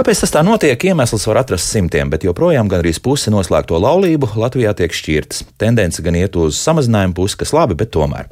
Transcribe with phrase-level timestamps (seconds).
[0.00, 0.80] Kāpēc tas tā notiek?
[0.80, 5.42] Iemesls var atrast simtiem, bet joprojām gandrīz puse noslēgto laulību Latvijā tiek šķirtas.
[5.60, 8.30] Tendence gan iet uz samazinājumu pusi, kas labi, bet tomēr.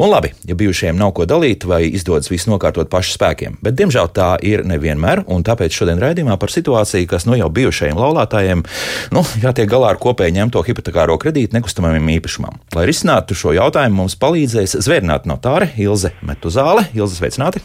[0.00, 4.08] Un labi, ja bijušajiem nav ko dalīt vai izdodas visu nokārtot pašu spēkiem, bet diemžēl
[4.16, 8.62] tā ir nevienmēr, un tāpēc šodien raidījumā par situāciju, kas nu jau bijušajiem laulātājiem,
[9.12, 12.56] nu, jātiek galā ar kopēji ņemto hipotekāro kredītu nekustamajam īpašumam.
[12.78, 16.86] Lai risinātu šo jautājumu, mums palīdzēs zvērnāta notāre Ilze Metuzāle.
[16.96, 17.60] Ilze, sveicināti!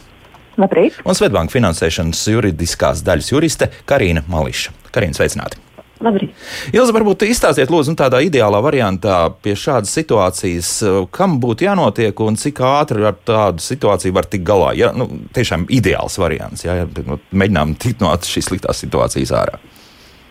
[0.61, 1.01] Labrīt.
[1.03, 4.75] Un Svetbāngas finansēšanas juridiskās daļas juriste Karina Mališa.
[4.95, 5.61] Karina, sveicināti!
[6.03, 6.33] Labrīt.
[6.75, 10.71] Ilza, varbūt izstāstiet, lūdzu, nu, tādā ideālā variantā pie šādas situācijas,
[11.15, 14.73] kam būtu jānotiek un cik ātri ar tādu situāciju var tikt galā.
[14.75, 19.61] Ja, nu, tiešām ideāls variants, ja, ja nu, mēģinām tikt no šīs sliktās situācijas ārā.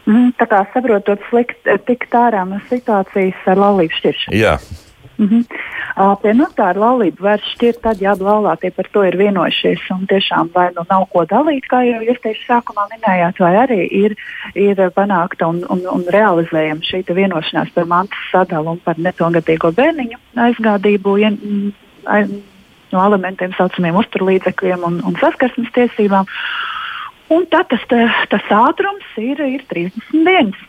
[0.05, 4.37] Mm, tā kā saprotot, slikt, tikt ārā no situācijas ar laulību šķiršanu.
[4.37, 4.59] Jā.
[5.25, 5.45] Mm -hmm.
[6.03, 10.07] uh, pie notāra laulību var šķirt tad, ja abi laulātie par to ir vienojušies un
[10.07, 14.17] tiešām vai nu nav ko dalīt, kā jau jūs teicu sākumā minējāt, vai arī ir,
[14.55, 20.19] ir panākta un, un, un realizējama šī vienošanās par mantas sadalu un par nepilngadīgo bērniņu
[20.37, 21.17] aizgādību.
[21.17, 21.31] Ja,
[22.05, 22.29] aiz,
[22.95, 26.29] no elementiem saucamiem uzturlīdzekļiem un, un saskarsmes tiesībām.
[27.35, 27.85] Un tad tas,
[28.31, 30.61] tas ātrums ir, ir 30 dienas.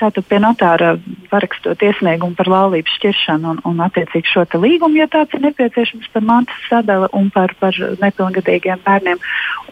[0.00, 0.94] Tātad pie notāra
[1.30, 6.24] parakstot iesniegumu par laulības šķiršanu un, un attiecīgi šo līgumu, ja tāds ir nepieciešams par
[6.26, 9.22] mantas sadali un par, par nepilngadīgiem bērniem.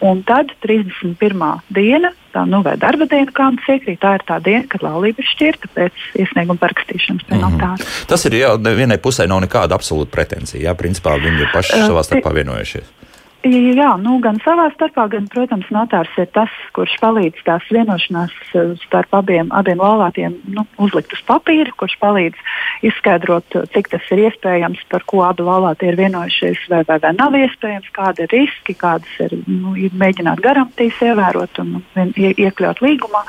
[0.05, 1.43] Un tad 31.
[1.75, 5.21] diena, tā nu vai darba diena, kā mums iekrīt, tā ir tā diena, kad laulība
[5.21, 7.75] ir šķirta pēc iesnieguma parakstīšanas pie notāra.
[7.75, 8.07] Mm -hmm.
[8.07, 10.69] Tas ir jau vienai pusē nav nekāda absolūta pretenzija.
[10.69, 12.98] Jā, principā viņi ir paši savā starpā vienojušies.
[13.39, 18.33] Jā, nu, gan savā starpā, gan, protams, notārs ir tas, kurš palīdz tās vienošanās
[18.81, 22.41] starp abiem, abiem laulātiem nu, uzlikt uz papīra, kurš palīdz
[22.89, 27.37] izskaidrot, cik tas ir iespējams, par ko abi laulātie ir vienojušies, vai, vai, vai nav
[27.39, 31.77] iespējams, kādi ir riski, kādas ir, nu, ir mēģināt garantijas ievērot un
[32.19, 33.23] ie, iekļaut līgumā.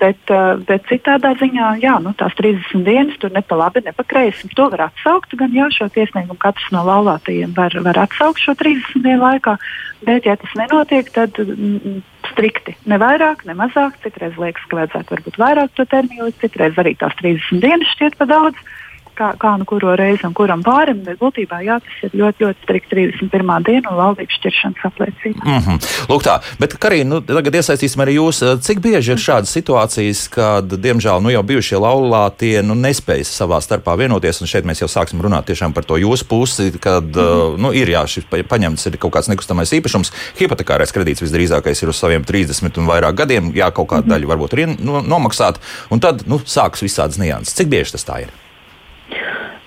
[0.00, 0.30] Bet,
[0.64, 4.48] bet citādā ziņā, jā, nu, tās 30 dienas tur ne pa labi, ne pa kreisi.
[4.56, 9.04] To var atsaukt, gan jau šo tiesniegumu katrs no laulātajiem var, var atsaukt šo 30
[9.04, 9.58] dienu laikā.
[10.06, 12.00] Bet, ja tas nenotiek, tad mm,
[12.30, 14.00] strikti ne vairāk, ne mazāk.
[14.04, 18.32] Citreiz liekas, ka vajadzētu varbūt vairāk to termiņu, citreiz arī tās 30 dienas šķiet par
[18.32, 18.70] daudz
[19.20, 22.64] kā, kā nu kuru reizi un kuram pārim, bet būtībā jā, tas ir ļoti, ļoti
[22.64, 23.52] strikt 31.
[23.66, 25.44] diena un valdības šķiršanas apliecība.
[25.44, 25.88] Mm -hmm.
[26.10, 28.42] Lūk tā, bet Karina, nu, tagad iesaistīsim arī jūs.
[28.66, 33.96] Cik bieži ir šādas situācijas, kad, diemžēl, nu jau bijušie laulātie nu, nespējas savā starpā
[33.98, 37.58] vienoties, un šeit mēs jau sāksim runāt tiešām par to jūsu pusi, kad, mm -hmm.
[37.58, 41.96] nu, ir jā, šis paņemts ir kaut kāds nekustamais īpašums, hipotekārais kredīts visdrīzākais ir uz
[41.96, 44.12] saviem 30 un vairāk gadiem, jā, kaut kāda mm -hmm.
[44.12, 45.60] daļa varbūt ir nu, nomaksāta,
[45.90, 47.54] un tad, nu, sāks visādas nianses.
[47.54, 48.28] Cik bieži tas tā ir?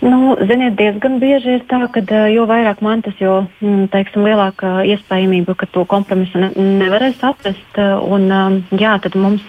[0.04, 5.56] Nu, ziniet, diezgan bieži ir tā, ka jo vairāk mantas, jo mm, teiksim, lielāka iespējamība,
[5.56, 6.50] ka to kompromisu ne,
[6.82, 7.80] nevarēs atrast.
[8.04, 8.28] Un,
[8.76, 9.46] jā, tad mums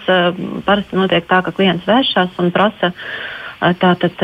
[0.67, 2.93] parasti notiek tā, ka klients vēršas un prasa.
[3.81, 4.19] Tātad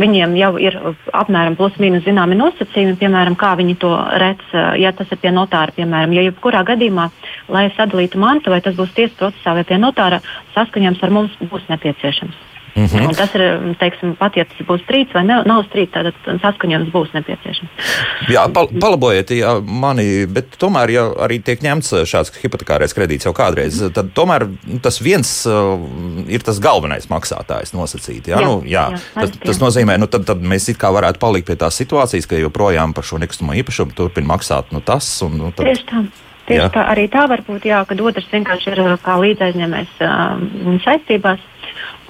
[0.00, 0.76] viņiem jau ir
[1.14, 5.76] apmēram plus-minus zināmi nosacījumi, piemēram, kā viņi to redz, ja tas ir pie notāra.
[5.76, 7.08] Piemēram, ja jebkurā gadījumā,
[7.48, 10.20] lai sadalītu mantu, vai tas būs tiesas procesā vai pie notāra,
[10.56, 12.49] saskaņojums ar mums būs nepieciešams.
[12.74, 13.08] Mm -hmm.
[13.08, 16.92] Un tas ir, teiksim, pat ja tas būs strīds vai ne, nav strīds, tad saskaņojums
[16.92, 17.70] būs nepieciešams.
[18.28, 23.32] Jā, pal palabojiet jā, mani, bet tomēr, ja arī tiek ņemts šāds hipotekārais kredīts jau
[23.32, 24.46] kādreiz, tad tomēr
[24.82, 25.80] tas viens uh,
[26.28, 28.30] ir tas galvenais maksātājs nosacīti.
[28.30, 28.86] Jā, jā, nu, jā.
[28.90, 32.26] jā tas, tas nozīmē, nu, tad, tad mēs it kā varētu palikt pie tās situācijas,
[32.26, 35.22] ka joprojām par šo nekustamo īpašumu turpina maksāt nu, tas.
[35.22, 35.66] Un, nu, tad...
[35.66, 36.04] Tieši tā.
[36.50, 41.42] Tieši tā, arī tā var būt, jā, kad otrs vienkārši ir kā līdzaizņēmējs uh, saistībās.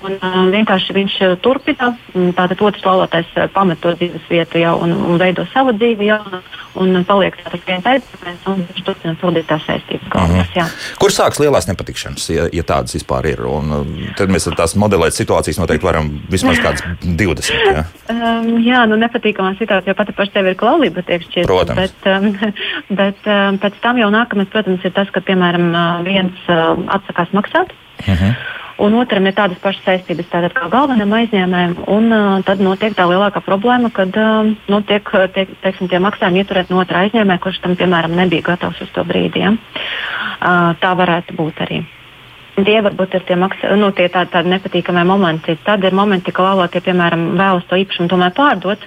[0.01, 1.91] Un, uh, vienkārši viņš uh, turpina.
[2.37, 6.41] Tātad otrs laulātais uh, pamet to dzīves vietu jau un, un veido savu dzīvi jaunu.
[6.81, 10.07] Un paliek tāds viens aizsmeļs, un viņš turpina pildīt tās saistības.
[10.13, 10.99] Galvenās, mm -hmm.
[11.03, 13.43] Kur sākas lielās nepatikšanas, ja, ja tādas vispār ir?
[13.43, 13.75] Un,
[14.17, 17.75] tad mēs tās modelēt situācijas noteikti varam vismaz kādas 20.
[17.75, 17.85] Ja?
[18.09, 21.51] Um, jā, nu nepatīkamā situācija pati par sevi ir klaulība, tiek šķiet.
[21.51, 21.81] Protams.
[21.81, 22.39] Bet, um,
[23.03, 25.75] bet um, pēc tam jau nākamais, protams, ir tas, ka, piemēram,
[26.07, 27.75] viens uh, atsakās maksāt.
[28.07, 31.77] Mm -hmm un otram ir tādas pašas saistības tātad, kā galvenam aizņēmējam.
[31.93, 35.07] Un, uh, tad notiek tā lielākā problēma, kad uh, nu, tiek,
[35.37, 39.05] tiek teiksim, tie maksājumi ieturēt no otra aizņēmēja, kurš tam piemēram nebija gatavs uz to
[39.07, 39.45] brīdi.
[39.45, 39.55] Ja?
[39.55, 41.83] Uh, tā varētu būt arī.
[42.61, 45.57] Tie varbūt ir tie, maksa, nu, tie tādi, tādi nepatīkamie momenti.
[45.65, 48.85] Tad ir momenti, kad laulātie, piemēram, vēlas to īpašumu tomēr pārdot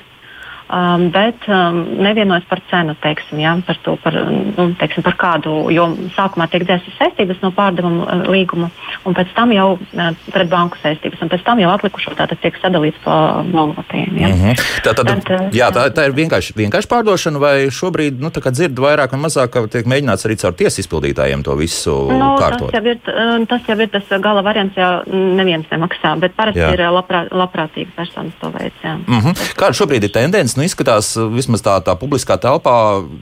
[0.74, 4.16] um, bet um, nevienojas par cenu, teiksim, ja, par, to, par,
[4.58, 5.86] nu, teiksim, par kādu, jo
[6.16, 8.70] sākumā tiek dzēstas saistības no pārdevuma uh, līguma,
[9.08, 12.58] un pēc tam jau uh, pret banku saistības, un pēc tam jau atlikušo tātad tiek
[12.62, 13.18] sadalīts pa
[13.54, 14.18] valotiem.
[14.18, 14.32] Ja.
[14.32, 14.64] Mm -hmm.
[14.86, 18.80] tā, tad, tad, uh, jā, tā, tā ir vienkārši, vienkārši pārdošana, vai šobrīd nu, dzird
[18.80, 22.72] vairāk vai mazāk, ka tiek mēģināts arī caur tiesu izpildītājiem to visu nu, kārtot?
[22.72, 26.60] Tas jau, ir, uh, tas jau ir tas gala variants, ja neviens nemaksā, bet parasti
[26.60, 26.74] jā.
[26.74, 28.84] ir labprā, labprātīgi personas to veids.
[28.84, 29.34] Mm -hmm.
[29.56, 30.60] Kāda šobrīd ir tendence?
[30.60, 32.76] Nu, izskatās, vismaz tā, tā publiskā telpā,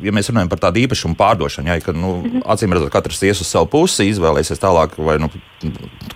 [0.06, 2.44] ja mēs runājam par tādu īpašumu pārdošanu, ja, ka nu, mm -hmm.
[2.54, 5.30] acīm redzot, katrs ies uz savu pusi, izvēlēsies tālāk vai nu,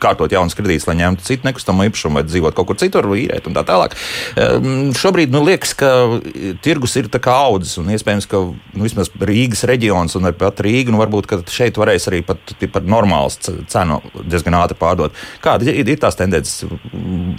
[0.02, 3.54] kārtot jaunas kredītas, lai ņemtu citu nekustamo īpašumu vai dzīvot kaut kur citur, īrēt un
[3.54, 3.96] tā tālāk.
[4.36, 5.92] Um, šobrīd nu, liekas, ka
[6.62, 8.38] tirgus ir audzis un iespējams, ka
[8.74, 12.38] nu, vismaz Rīgas reģions un pat Rīga, nu, varbūt šeit varēs arī pat
[12.74, 13.30] par normālu
[13.68, 15.12] cenu diezgan ātri pārdot.
[15.44, 16.66] Kāda ir, ir tās tendences?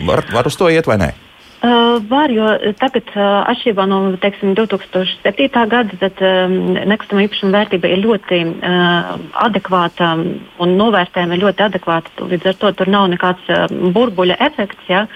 [0.06, 1.15] Var, var uz to iet vai nē?
[1.56, 2.44] Uh, var, jo
[2.76, 5.47] tagad, uh, atšķirībā no teiksim, 2007.
[5.73, 10.11] gada, tad um, nekustamā īpašuma vērtība ir ļoti uh, adekvāta
[10.61, 12.12] un novērtējuma ir ļoti adekvāta.
[12.29, 14.85] Līdz ar to tur nav nekāds uh, burbuļa efekts.
[14.93, 15.06] Ja?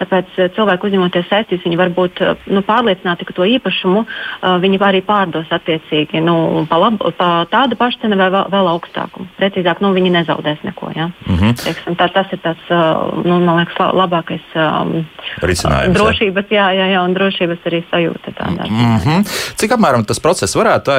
[0.00, 4.56] Tāpēc uh, cilvēki uzņemoties saistības, viņi var būt uh, nu, pārliecināti, ka to īpašumu uh,
[4.64, 9.28] viņi arī pārdos attiecīgi nu, pa, lab, pa tādu pašu cenu vai vēl, vēl augstāku.
[9.36, 10.94] Precīzāk, nu, viņi nezaudēs neko.
[10.96, 11.10] Ja?
[11.28, 11.60] Mm -hmm.
[11.60, 15.04] Teiksim, tā, tas ir tas, uh, nu, man liekas, labākais um,
[15.44, 18.34] risinājums drošības, jā, jā, jā, un drošības arī sajūta.
[18.40, 18.68] Tādā.
[18.70, 19.24] Mm -hmm.
[19.56, 20.96] Cik apmēram tas process varētu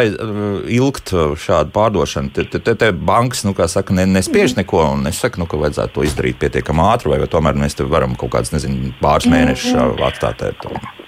[0.67, 2.29] ilgt uh, šādu pārdošanu?
[2.33, 4.57] Te, te, te bankas, nu, kā saka, ne, nespiež mm -hmm.
[4.57, 7.75] neko, un es saku, nu, ka vajadzētu to izdarīt pietiekami ātri, vai, vai tomēr mēs
[7.75, 10.07] te varam kaut kāds, nezinu, pāris mēnešus mm -hmm.
[10.07, 10.41] atstāt.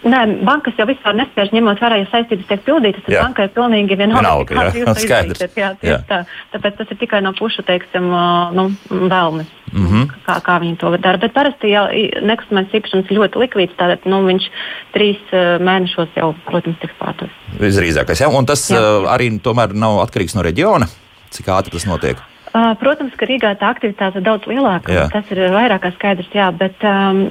[0.04, 3.98] Nē, bankas jau vispār nespēj ņemot vērā, ja saistības tiek pildītas, tad bankai ir pilnīgi
[4.00, 6.24] vienalga, kāda ir tā līnija.
[6.52, 8.10] Tāpēc tas ir tikai no pušu, teiksim,
[8.58, 9.52] nu, vēlmes.
[9.74, 10.10] Mm -hmm.
[10.26, 11.18] kā, kā viņi to dara.
[11.18, 11.88] Bet parasti jau
[12.22, 13.78] nekustamais īpašums ir ļoti likvīds.
[13.80, 14.50] Tātad nu, viņš
[14.94, 15.22] trīs
[15.70, 17.34] mēnešos jau, protams, tiks pārdots.
[17.60, 18.30] Visdrīzākais, jā.
[18.30, 18.84] Un tas jā.
[19.10, 20.86] Arī tomēr nav atkarīgs no reģiona,
[21.30, 22.32] cik ātri tas notiek.
[22.54, 24.94] Uh, protams, ka Rīgā tā aktivitāte ir daudz lielāka.
[24.94, 25.08] Jā.
[25.10, 27.24] Tas ir vairāk kā skaidrs, jā, bet, um,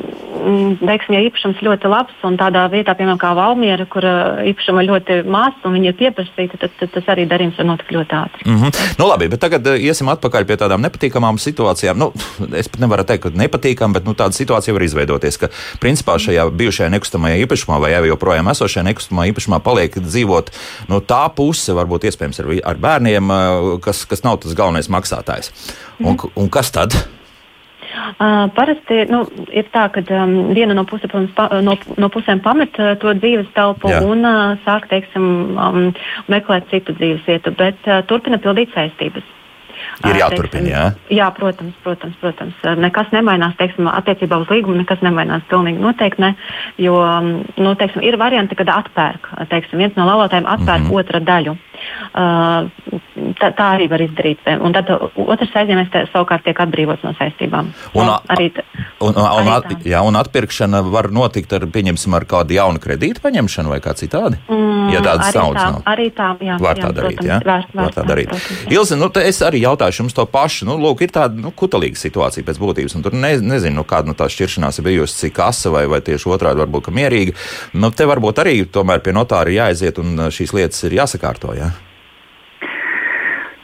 [0.80, 5.20] teiksim, ja īpašums ļoti labs un tādā vietā, piemēram, kā Valmiera, kur uh, īpašuma ļoti
[5.30, 8.46] maz un viņi ir pieprasīti, tad, tad tas arī darījums var notikt ļoti ātri.
[8.48, 8.80] Mm -hmm.
[8.98, 12.02] nu, labi, bet tagad iesim atpakaļ pie tādām nepatīkamām situācijām.
[12.02, 12.10] Nu,
[12.58, 16.48] es pat nevaru teikt, ka nepatīkam, bet nu, tāda situācija var izveidoties, ka principā šajā
[16.50, 20.50] bijušajā nekustamajā īpašumā vai jau joprojām esošajā nekustamajā īpašumā paliek dzīvot
[20.90, 23.32] no tā puse, varbūt iespējams ar, ar bērniem,
[23.86, 25.52] kas, kas nav tas galvenais maksājums maksātājs.
[26.00, 26.96] Un, un kas tad?
[27.92, 32.40] Uh, parasti nu, ir tā, ka um, viena no, puse, protams, pa, no, no pusēm
[32.40, 34.00] pamet uh, to dzīves telpu Jā.
[34.08, 35.90] un uh, sāk teiksim, um,
[36.32, 39.28] meklēt citu dzīves vietu, bet uh, turpina pildīt saistības.
[40.08, 40.84] Ir jāturpina, jā?
[41.12, 42.56] Jā, protams, protams, protams.
[42.80, 46.32] Nekas nemainās, teiksim, attiecībā uz līgumu, nekas nemainās pilnīgi noteikti ne,
[46.80, 46.96] jo,
[47.60, 51.02] nu, teiksim, ir varianti, kad atpērk, teiksim, viens no laulātājiem atpērk mm -hmm.
[51.02, 51.56] otra daļu.
[52.12, 53.00] Uh,
[53.38, 54.42] tā, tā arī var izdarīt.
[54.62, 57.70] Un tad otrs aizņēmējs savukārt tiek atbrīvots no saistībām.
[57.94, 58.48] Un, un, arī,
[59.00, 63.22] un, un, arī at, jā, un atpirkšana var notikt ar, pieņemsim, ar kādu jaunu kredītu
[63.24, 64.40] paņemšanu vai kā citādi?
[64.48, 65.80] Mm, ja tādas naudas nav.
[65.92, 66.58] Arī tā, jā.
[66.62, 67.38] Var tā jā, darīt, protams, jā?
[67.46, 68.34] Var, var, var tā darīt.
[68.72, 70.68] Ilzi, nu, es arī jautāšu jums to pašu.
[70.68, 74.16] Nu, lūk, ir tāda nu, kutelīga situācija pēc būtības, tur ne, nezinu, nu, kāda no
[74.18, 77.36] tā šķiršanās ir bijusi, cik asa vai, vai tieši otrādi varbūt mierīga.
[77.78, 81.56] Nu, te varbūt arī tomēr pie notāra jāaiziet un šīs lietas ir jāsakārto.
[81.58, 81.71] Jā?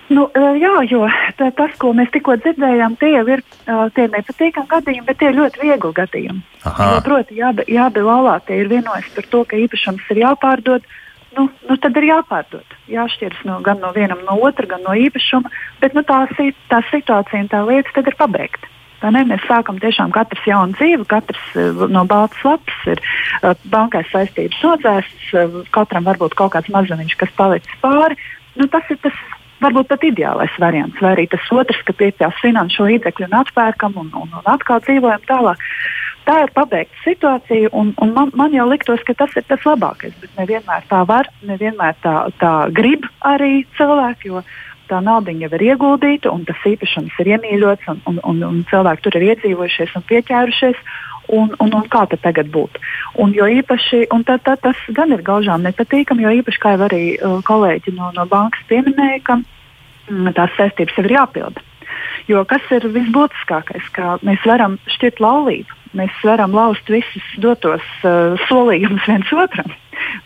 [0.08, 0.24] Nu,
[0.56, 1.02] jā, jo
[1.36, 3.42] tas, ko mēs tikko dzirdējām, tie jau ir
[3.96, 6.40] tie nepatīkami gadījumi, bet tie ir ļoti viegli gadījumi.
[6.64, 7.52] Jo, proti, jā,
[7.84, 10.88] abi laulātie ir vienojušies par to, ka īpašums ir jāpārdod.
[11.36, 12.76] Nu, nu, tad ir jāpārdod.
[12.88, 15.52] Jāšķiras no, gan no vienam, no otra, gan no īpašuma.
[15.82, 16.24] Bet nu, tā,
[16.72, 18.72] tā situācija un tā lieta ir pabeigta.
[18.98, 21.42] Tā mēs sākam tiešām katrs jaunu dzīvi, katrs
[21.92, 23.02] no balts lapas ir
[23.70, 25.28] bankai saistības nodzēsts,
[25.70, 28.18] katram varbūt kaut kāds mazumiņš, kas palicis pāri.
[28.58, 29.14] Nu, tas ir tas
[29.62, 34.12] varbūt pat ideālais variants, vai arī tas otrs, ka pieejās finanšu līdzekļu un atpērkam un,
[34.14, 35.64] un, un atkal dzīvojam tālāk.
[36.28, 40.12] Tā ir pabeigta situācija, un, un man, man jau liktos, ka tas ir tas labākais.
[40.20, 44.42] Bet nevienmēr tā var, nevienmēr tā, tā grib arī cilvēki, jo
[44.88, 49.04] tā nauda jau ir ieguldīta, un tas īpašums ir iemīļots, un, un, un, un cilvēki
[49.06, 50.84] tur ir iedzīvojušies un pieķērušies
[51.28, 52.82] un, un, un kā tad tagad būtu.
[53.22, 57.02] Un, īpaši, un tā, tā, tas gan ir gaužām nepatīkami, jo īpaši, kā jau arī
[57.16, 61.64] uh, kolēģi no, no bankas pieminēja, ka mm, tās saistības ir jāpilda.
[62.28, 68.36] Jo kas ir visbūtiskākais, ka mēs varam šķirt laulību, mēs varam laust visus dotos uh,
[68.48, 69.72] solījumus viens otram.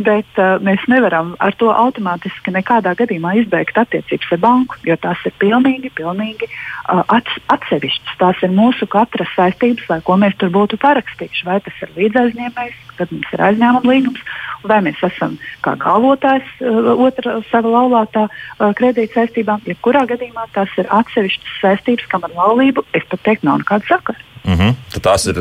[0.03, 5.21] Bet uh, mēs nevaram ar to automātiski nekādā gadījumā izbeigt attiecības ar banku, jo tās
[5.29, 8.17] ir pilnīgi, pilnīgi uh, ats, atsevišķas.
[8.23, 11.47] Tās ir mūsu katra saistības, lai ko mēs tur būtu parakstījuši.
[11.49, 14.25] Vai tas ir līdzaizņēmējs, kad mums ir aizņēmuma līgums,
[14.69, 19.65] vai mēs esam kā galvotājs uh, otra sava laulātā uh, kredīta saistībām.
[19.69, 24.32] Jebkurā gadījumā tās ir atsevišķas saistības, kam ar laulību es pat teiktu nav nekāda sakara.
[24.45, 24.75] Mm -hmm.
[24.93, 25.37] Tad tās ir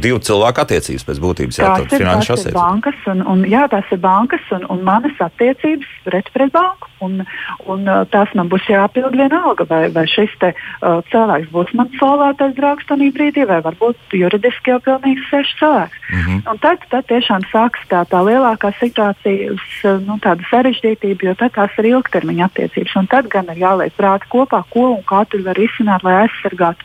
[0.00, 1.58] divu cilvēku attiecības pēc būtības.
[1.58, 5.16] Jā, tās ir, tās ir bankas, un, un, jā, tās ir bankas un, un manas
[5.18, 6.88] attiecības pret, pret banku.
[7.00, 7.24] Un,
[7.66, 12.54] un, tās man būs jāpild vienalga, vai, vai šis te, uh, cilvēks būs mans salvētais
[12.56, 15.98] draugs tajā brīdī, vai varbūt juridiski jau pilnīgi svešs cilvēks.
[16.12, 16.50] Mm -hmm.
[16.50, 19.60] Un tad, tad tiešām sākas tā, tā lielākā situācijas
[20.06, 20.18] nu,
[20.50, 22.96] sarežģītība, jo tās ir ilgtermiņa attiecības.
[22.96, 26.84] Un tad gan ir jāliek prāti kopā, ko un kā tur var izsināt, lai aizsargātu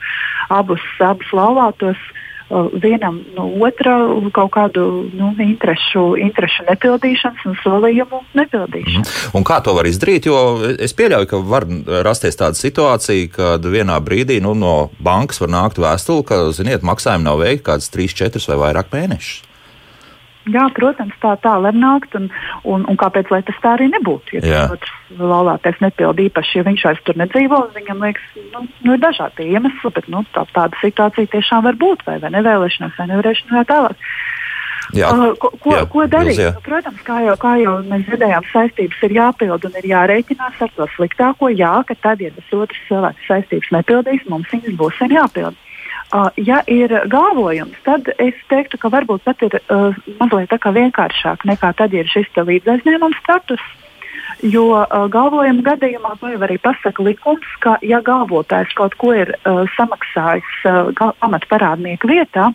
[0.49, 1.99] abus, abus laulātos
[2.83, 3.93] vienam no otra
[4.35, 4.83] kaut kādu
[5.15, 9.03] nu, interešu, interešu nepildīšanas un solījumu nepildīšanu.
[9.05, 9.35] Mm.
[9.39, 10.27] Un kā to var izdarīt?
[10.27, 10.41] Jo
[10.75, 11.67] es pieļauju, ka var
[12.07, 17.27] rasties tāda situācija, kad vienā brīdī nu, no bankas var nākt vēstule, ka, ziniet, maksājumi
[17.27, 19.50] nav veikti kāds 3, 4 vai vairāk mēnešus.
[20.49, 22.31] Jā, protams, tā, tā var nākt, un,
[22.65, 24.39] un, un kāpēc tas tā arī nebūtu?
[24.41, 29.03] Ja otrs laulātais nepilda īpaši, ja viņš vairs tur nedzīvo, viņam liekas, nu, nu ir
[29.03, 33.57] dažādi iemesli, bet nu, tā, tāda situācija tiešām var būt, vai, vai nevēlēšanās, vai nevarēšanās,
[33.59, 34.05] vai tālāk.
[34.97, 36.35] Jā, uh, ko, ko, jā, ko darīt?
[36.35, 36.51] Jūs, jā.
[36.57, 40.73] Nu, protams, kā jau, kā jau mēs dzirdējām, saistības ir jāpild un ir jārēķinās ar
[40.75, 41.51] to sliktāko.
[41.53, 45.59] Jā, ka tad, ja tas otrs cilvēks saistības nepildīs, mums viņas būs jāpild.
[46.35, 51.93] Ja ir galvojums, tad es teiktu, ka varbūt pat ir uh, mazliet vienkāršāk nekā tad,
[51.95, 53.63] ja ir šis līdzaizņēmuma status.
[54.43, 59.31] Jo uh, galvojuma gadījumā to jau arī pasaka likums, ka ja galvotājs kaut ko ir
[59.37, 60.91] uh, samaksājis uh,
[61.23, 62.49] pamatparādnieku vietā,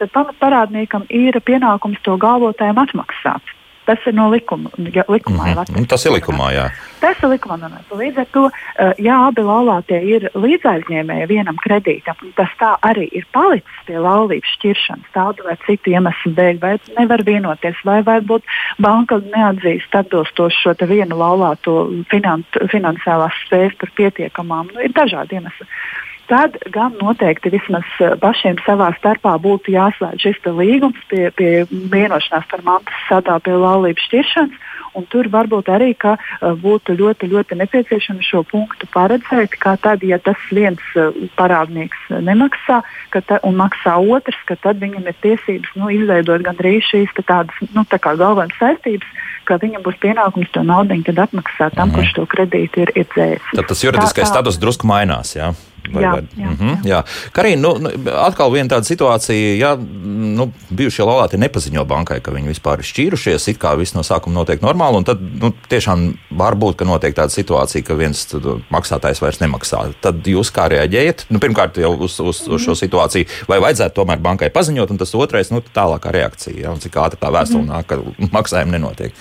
[0.00, 3.54] tad pamatparādniekam ir pienākums to galvotājiem atmaksāt.
[3.84, 4.70] Tas ir no likuma.
[4.94, 5.86] Ja, likumā mm -hmm.
[5.86, 6.70] Tas ir likumā, jā.
[7.00, 7.56] Tas ir likumā.
[7.60, 7.68] Nu.
[7.98, 13.26] Līdz ar to, eh, ja abi laulātie ir līdzaizņēmēji vienam kredītam, tas tā arī ir
[13.32, 18.42] palicis pie laulības šķiršanas, tādu vai citu iemeslu dēļ, vai nevar vienoties, vai varbūt
[18.78, 24.70] banka neatzīst atbilstoši šo vienu laulāto finan finansiālās spējas par pietiekamām.
[24.74, 25.66] Nu, ir dažādi iemesli
[26.28, 32.46] tad gan noteikti vismaz eh, pašiem savā starpā būtu jāslēdz šis līgums pie, pie vienošanās
[32.50, 34.70] par mantas sadālu pie laulības šķiršanas.
[34.94, 40.04] Un tur varbūt arī ka, uh, būtu ļoti, ļoti nepieciešams šo punktu paredzēt, ka tad,
[40.06, 42.78] ja tas viens uh, parādnieks nemaksā
[43.26, 47.98] ta, un maksā otrs, tad viņam ir tiesības nu, izveidot gandrīz šīs tādas nu, tā
[47.98, 49.10] galvenās saistības,
[49.50, 51.94] ka viņam būs pienākums to naudu atmaksāt tam, -hmm.
[51.98, 53.50] kurš to kredītu ir, dzēsis.
[53.50, 55.34] Tad tas juridiskais tā, tā, status drusku mainās.
[55.34, 55.54] Jā?
[55.92, 56.22] Vai, jā, vai?
[56.36, 57.02] Jā, mm -hmm, jā.
[57.32, 59.76] Karina, nu, nu, atkal viena tāda situācija, ja
[60.36, 64.34] nu, bijušie laulāti nepaziņo bankai, ka viņi vispār ir šķīrušies, it kā viss no sākuma
[64.34, 68.26] notiek normāli, un tad nu, tiešām var būt, ka notiek tāda situācija, ka viens
[68.70, 69.92] maksātājs vairs nemaksā.
[70.00, 71.26] Tad jūs kā reaģējat?
[71.28, 72.80] Nu, pirmkārt, jau uz, uz, uz šo mhm.
[72.80, 76.96] situāciju, vai vajadzētu tomēr bankai paziņot, un tas otrais, nu, tālākā reakcija, ja, un cik
[76.96, 77.72] ātri tā vēstule -hmm.
[77.72, 79.12] nāk, ka maksājumi nenotiek.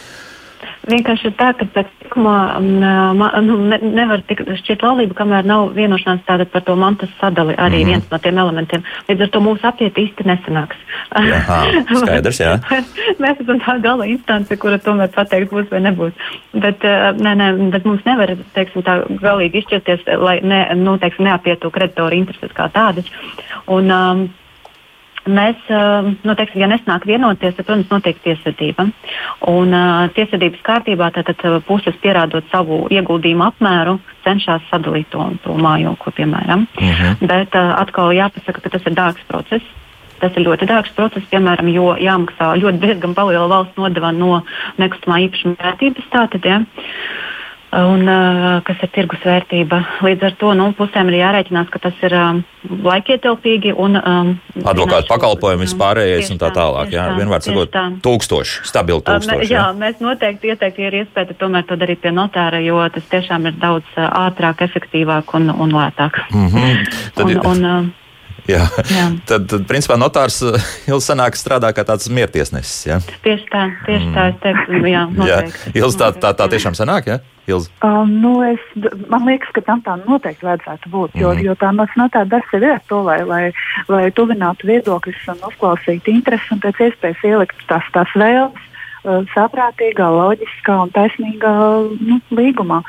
[0.89, 6.25] Vienkārši ir tā, ka pēc likumā nu, ne, nevar tikt šķiet laulība, kamēr nav vienošanās
[6.27, 7.91] tāda par to mantas sadali arī mm -hmm.
[7.91, 8.83] viens no tiem elementiem.
[9.09, 10.75] Līdz ar to mūsu apiet īsti nesanāks.
[11.11, 11.65] Aha,
[12.01, 12.59] skaidrs, jā.
[13.19, 16.13] Mēs esam tā gala instance, kura tomēr pateiks, būs vai nebūs.
[16.53, 16.83] Bet,
[17.19, 22.15] nē, nē, bet mums nevar, teiksim, tā galīgi izšķirties, lai ne, nu, teiksim, neapietu kreditoru
[22.15, 23.05] intereses kā tādas.
[23.67, 24.29] Un, um,
[25.23, 25.59] Mēs,
[26.23, 28.89] nu, teiksim, ja nesnāk vienoties, tad, protams, notiek tiesvedība.
[29.47, 36.15] Un uh, tiesvedības kārtībā tātad puses pierādot savu ieguldījumu apmēru, cenšas sadalīt to, to mājokli,
[36.19, 36.67] piemēram.
[36.75, 36.99] Uh mhm.
[36.99, 37.27] -huh.
[37.31, 39.63] Bet uh, atkal jāpasaka, ka tas ir dārgs process.
[40.19, 44.43] Tas ir ļoti dārgs process, piemēram, jo jāmaksā ļoti diezgan liela valsts nodeva no
[44.77, 46.05] nekustamā īpašuma vērtības.
[46.11, 46.61] Tātad, ja
[47.73, 48.09] un
[48.67, 49.79] kas ir tirgus vērtība.
[50.05, 52.41] Līdz ar to nu, pusēm ir jārēķinās, ka tas ir um,
[52.85, 56.93] laikietilpīgi un um, advokātu pakalpojumi vispārējais un tā tālāk.
[56.93, 59.49] Jā, tā, vienmēr sakot, tūkstoši, stabili tūkstoši.
[59.49, 63.09] Jā, jā, mēs noteikti ieteiktu, ja ir iespēja, tomēr to darīt pie notāra, jo tas
[63.11, 66.23] tiešām ir daudz ātrāk, efektīvāk un, un lētāk.
[66.33, 66.95] Mm -hmm.
[67.17, 67.91] Tad, un, un,
[68.49, 68.63] Jā.
[68.91, 69.05] Jā.
[69.27, 70.41] Tad, tad, principā, notārs
[70.89, 72.87] jau senāk strādā kā tāds miertiesnesis.
[72.89, 72.97] Ja?
[73.23, 75.71] Tieši tā, tieši tā, es teiktu, jā, noteikti.
[75.71, 75.75] jā.
[75.83, 77.19] Ilz, tā, tā, tā tiešām senāk, ja?
[77.47, 77.69] Ilz.
[77.83, 78.59] Um, nu es,
[79.11, 81.45] man liekas, ka tam tā noteikti vajadzētu būt, jo, mm -hmm.
[81.47, 83.51] jo tā notāra darbs ir to, lai, lai,
[83.87, 88.72] lai tuvinātu viedokļus un uzklausītu interesi un pēc iespējas ielikt tās, tās vēlmes
[89.33, 91.53] saprātīgā, loģiskā un taisnīgā
[91.99, 92.81] nu, līgumā.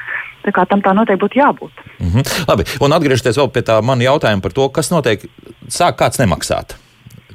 [0.45, 1.85] Tā kā tam tā noteikti būtu jābūt.
[1.99, 2.49] Mm -hmm.
[2.49, 5.25] Labi, un atgriežoties vēl pie tā mana jautājuma par to, kas notiek,
[5.69, 6.77] sāk kāds nemaksāt.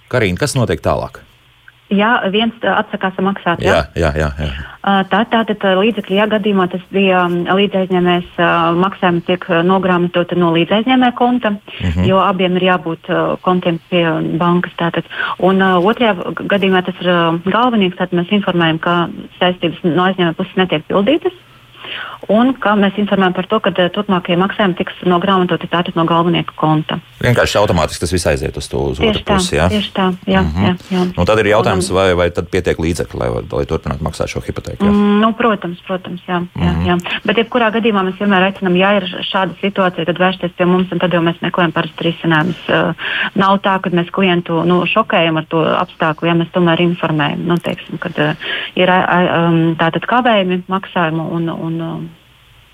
[0.08, 1.29] Karina, kas notiek tālāk?
[1.90, 4.50] Ja viens atsakās maksāt, jā, jā, jā, jā.
[5.10, 8.38] Tā tātad līdzekļi, ja gadījumā tas bija līdzaizņēmējs,
[8.78, 11.98] maksājumi tiek nogrāmatoti no līdzaizņēmēja konta, uh mhm.
[11.98, 12.08] -huh.
[12.12, 14.06] jo abiem ir jābūt kontiem pie
[14.38, 14.78] bankas.
[14.80, 15.10] Tātad.
[15.40, 16.14] Un otrajā
[16.46, 17.12] gadījumā tas ir
[17.50, 19.10] galvenais, tad mēs informējam, ka
[19.42, 21.34] saistības no aizņēmēja puses netiek pildītas
[22.30, 26.54] un ka mēs informējam par to, ka eh, turpmākie maksājumi tiks nogrāmatoti tātad no galvenieka
[26.60, 27.00] konta.
[27.24, 29.58] Vienkārši automātiski tas viss aiziet uz to uz otru pusi.
[29.58, 30.10] Jā, tieši tā.
[30.28, 30.66] Jā, mm -hmm.
[30.66, 31.06] jā, jā.
[31.18, 34.86] Nu, tad ir jautājums, vai, vai tad pietiek līdzekļi, lai, lai turpinātu maksāt šo hipotēku?
[34.86, 36.88] Mm, nu, protams, protams, jā, jā, mm -hmm.
[36.88, 37.20] jā.
[37.26, 41.00] Bet jebkurā gadījumā mēs vienmēr aicinām, ja ir šāda situācija, tad vērsties pie mums, un
[41.00, 42.62] tad jau mēs meklējam parasti risinājumus.
[42.70, 42.94] Uh,
[43.36, 47.58] nav tā, ka mēs klientu nu, šokējam ar to apstākļu, ja mēs tomēr informējam, nu,
[47.58, 48.36] teiksim, kad uh,
[48.76, 52.02] ir um, tātad kavējumi maksājumu un, un uh,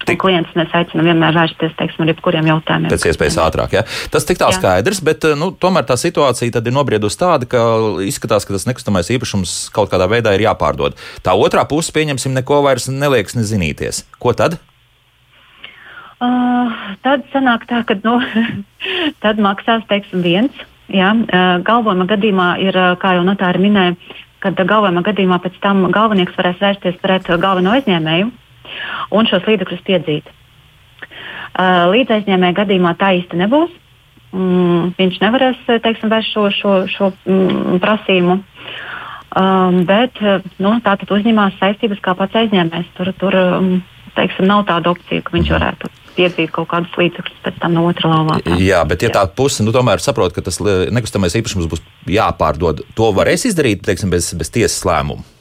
[0.06, 0.20] Tik...
[0.22, 2.92] Klients mēs aicinām vienmēr vērsties teiksim, ar jebkuriem jautājumiem.
[2.94, 3.74] Pēc iespējas ātrāk.
[3.78, 3.84] Ja?
[4.14, 4.60] Tas tik tā jā.
[4.60, 7.64] skaidrs, bet nu, tomēr tā situācija ir nobriedusi tāda, ka
[8.06, 11.00] izskatās, ka tas nekustamais īpašums kaut kādā veidā ir jāpārdod.
[11.26, 14.04] Tā otrā puse, pieņemsim, neko vairs neliekas nezinīties.
[14.22, 14.60] Ko tad?
[16.22, 18.20] Uh, tad sanāk tā, ka nu,
[19.26, 20.64] tad maksās teiksim, viens.
[20.94, 23.98] Jā, uh, galvojuma gadījumā ir, uh, kā jau notāri minēja,
[24.44, 28.34] kad galvojuma gadījumā pēc tam galvenieks varēs vērsties pret galveno aizņēmēju
[29.16, 30.30] un šos līdzekļus piedzīt.
[31.56, 33.74] Uh, līdz aizņēmēja gadījumā tā īsti nebūs.
[34.36, 38.40] Mm, viņš nevarēs teiksim, vērst šo, šo, šo mm, prasījumu.
[39.36, 40.20] Um, bet
[40.64, 42.92] nu, tā tad uzņemās saistības kā pats aizņēmējs.
[42.98, 43.70] Tur, tur um,
[44.16, 48.12] teiksim, nav tāda opcija, ka viņš varētu piedzīt kaut kādus līdzekļus pēc tam no otra
[48.12, 48.60] laukuma.
[48.62, 53.12] Jā, bet ja tā puse nu, tomēr saprot, ka tas nekustamais īpašums būs jāpārdod, to
[53.16, 55.35] varēs izdarīt teiksim, bez, bez tiesas lēmuma.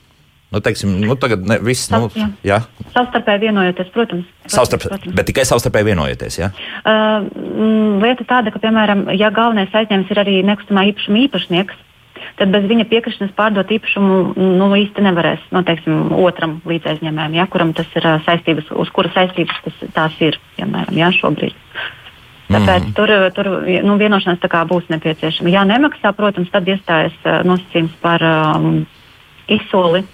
[0.54, 2.06] Nu, teiksim, nu, tagad ne, viss, nu,
[2.46, 2.60] jā.
[2.94, 4.28] Savstarpēji vienojoties, protams.
[4.46, 5.16] Savstarp, protams.
[5.18, 6.36] Bet tikai savstarpēji vienojoties.
[6.38, 6.52] Ja?
[6.86, 7.26] Uh,
[8.04, 11.82] lieta tāda, ka, piemēram, ja galvenais aizņēmums ir arī nekustamā īpašuma īpašnieks,
[12.38, 17.74] tad bez viņa piekrišanas pārdot īpašumu nu, īsti nevarēs nu, teiksim, otram līdzaizņēmējam, ja, kuram
[17.74, 21.58] tas ir saistības, uz kura saistības tas, tās ir piemēram ja, šobrīd.
[22.44, 22.94] Tāpēc mm.
[22.94, 23.48] tur, tur
[23.86, 25.50] nu, vienošanās būs nepieciešama.
[25.50, 28.84] Ja nemaksā, protams, tad iestājas nosacījums par um,
[29.50, 30.04] izsoli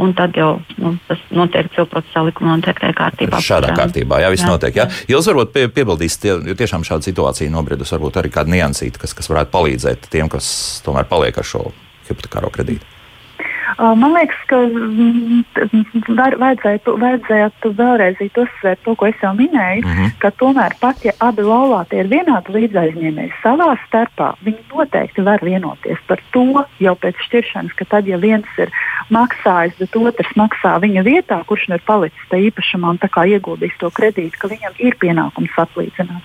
[0.00, 3.40] un tad jau nu, tas notiek cilvēcības likuma noteiktajā kārtībā.
[3.44, 4.78] Šādā kārtībā, jā, viss jā, notiek.
[4.82, 4.88] Jā.
[5.10, 9.30] Jūs varbūt pie, piebildīsiet, jo tiešām šāda situācija nobredus, varbūt arī kāda niansīta, kas, kas
[9.32, 10.48] varētu palīdzēt tiem, kas
[10.86, 11.68] tomēr paliek ar šo
[12.08, 12.91] hipotekāro kredītu.
[13.78, 15.44] Man liekas, ka mm,
[16.40, 20.12] vajadzētu, vajadzētu vēlreiz uzsvērt to, ko es jau minēju, mm -hmm.
[20.22, 25.98] ka tomēr pat ja abi laulātie ir vienādi līdzaizņēmēji savā starpā, viņi noteikti var vienoties
[26.06, 28.70] par to jau pēc šķiršanas, ka tad, ja viens ir
[29.10, 32.98] maksājis, bet otrs maksā viņa vietā, kurš nu ir palicis tajā īpašumā un
[33.32, 36.22] ieguldījis to kredītu, ka viņam ir pienākums atlīdzināt.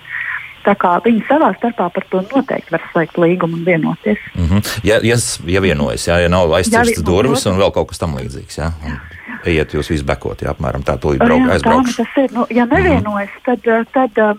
[0.64, 4.18] Tā kā viņi savā starpā par to noteikti var slēgt līgumu un vienoties.
[4.34, 4.80] Mm -hmm.
[4.84, 5.16] Ja, ja,
[5.46, 8.58] ja vienojas, ja, ja nav aizcirstas durvis un vēl kaut kas tam līdzīgs.
[8.58, 8.72] Ja?
[8.84, 8.98] Un
[9.46, 11.94] ejiet jūs visu bekot, ja apmēram tā tūlīt brauk, jā, aizbraukšu.
[11.96, 12.34] Tā, nu tas ir.
[12.36, 13.60] Nu, ja nevienojas, mm -hmm.
[13.64, 14.38] tad, tad, um,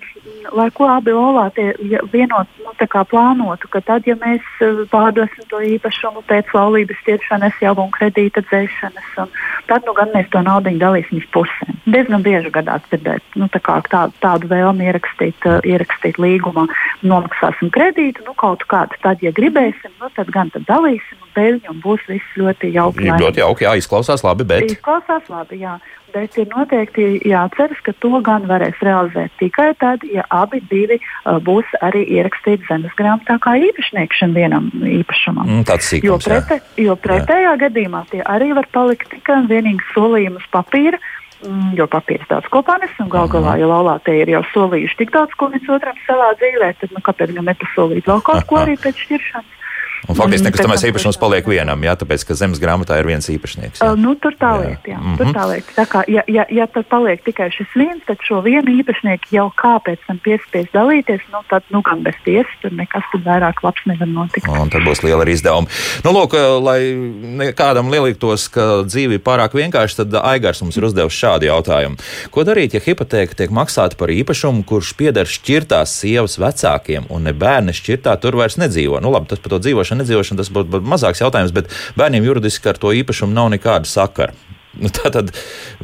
[0.58, 4.84] lai ko abi olātie ja vienot, nu, tā kā plānotu, ka tad, ja mēs uh,
[4.92, 9.30] pārdosim to īpašumu pēc laulības šķiršanas jau un kredīta dzēšanas, un
[9.68, 11.76] tad nu gan mēs to naudu dalīsim uz pusēm.
[11.86, 16.68] Diezgan bieži gadās dzirdēt nu, tā tā, tādu vēlmi ierakstīt, uh, ierakstīt līgumā,
[17.02, 22.02] nomaksāsim kredītu, nu kaut kādu, tad, ja gribēsim, nu, tad gan tad dalīsim un būs
[22.10, 23.08] viss ļoti jauki.
[23.08, 24.79] Ļoti jauki, jā, izklausās labi, bet.
[24.80, 25.76] Izklausās labi, jā.
[26.10, 31.38] Bet ir noteikti jāatceras, ka to gan varēs realizēt tikai tad, ja abi divi uh,
[31.44, 35.46] būs arī ierakstīti zemes grāmatā kā īpašnieki šim vienam īpašumam.
[35.46, 37.60] Mm, tāds sīkums, jo, prete, jo pretējā jā.
[37.68, 41.02] gadījumā tie arī var palikt tikai un vienīgi solījumi uz papīra.
[41.40, 45.14] Mm, jo papīrs daudz kopā nes, un gal galā, ja laulātie ir jau solījuši tik
[45.14, 48.76] daudz ko viens otram savā dzīvē, tad nu, kāpēc gan nepasolīt vēl kaut ko arī
[48.84, 49.59] pēc šķiršanas?
[50.08, 53.84] Un faktiski nekustamais īpašums paliek vienam, jā, tāpēc, ka zemes grāmatā ir viens īpašnieks.
[53.84, 53.92] Jā.
[54.00, 54.96] Nu, tur tā lieta, jā.
[54.96, 55.00] jā.
[55.00, 55.18] Mm -hmm.
[55.18, 55.74] Tur tā lieta.
[55.76, 59.52] Tā kā, ja, ja, ja tad paliek tikai šis viens, tad šo vienu īpašnieku jau
[59.64, 63.86] kāpēc tam piespies dalīties, nu, tad, nu, gan bez tiesas, tur nekas tur vairāk labs
[63.86, 64.48] nevar notikt.
[64.48, 65.68] Un tad būs liela izdevuma.
[66.04, 66.34] Nu, lūk,
[66.64, 72.00] lai kādam lieliktos, ka dzīve ir pārāk vienkārša, tad Aigars mums ir uzdevis šādu jautājumu.
[72.34, 77.34] Ko darīt, ja hipoteka tiek maksāta par īpašumu, kurš pieder šķirtās sievas vecākiem un ne
[77.34, 79.02] bērni šķirtā tur vairs nedzīvo?
[79.04, 82.82] Nu, labi, tas par to dzīvošanu nedzīvošana, tas būtu mazāks jautājums, bet bērniem juridiski ar
[82.82, 84.36] to īpašumu nav nekāda sakara.
[84.80, 85.34] Nu, tā tad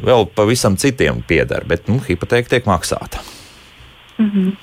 [0.02, 3.20] vēl pavisam citiem pieder, bet nu, hipoteka tiek maksāta.
[4.18, 4.54] Mm -hmm.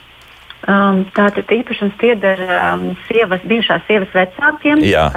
[0.63, 4.79] Um, Tātad īpašums pieder um, sievas, bijušās sievas vecākiem.
[4.87, 5.09] Jā,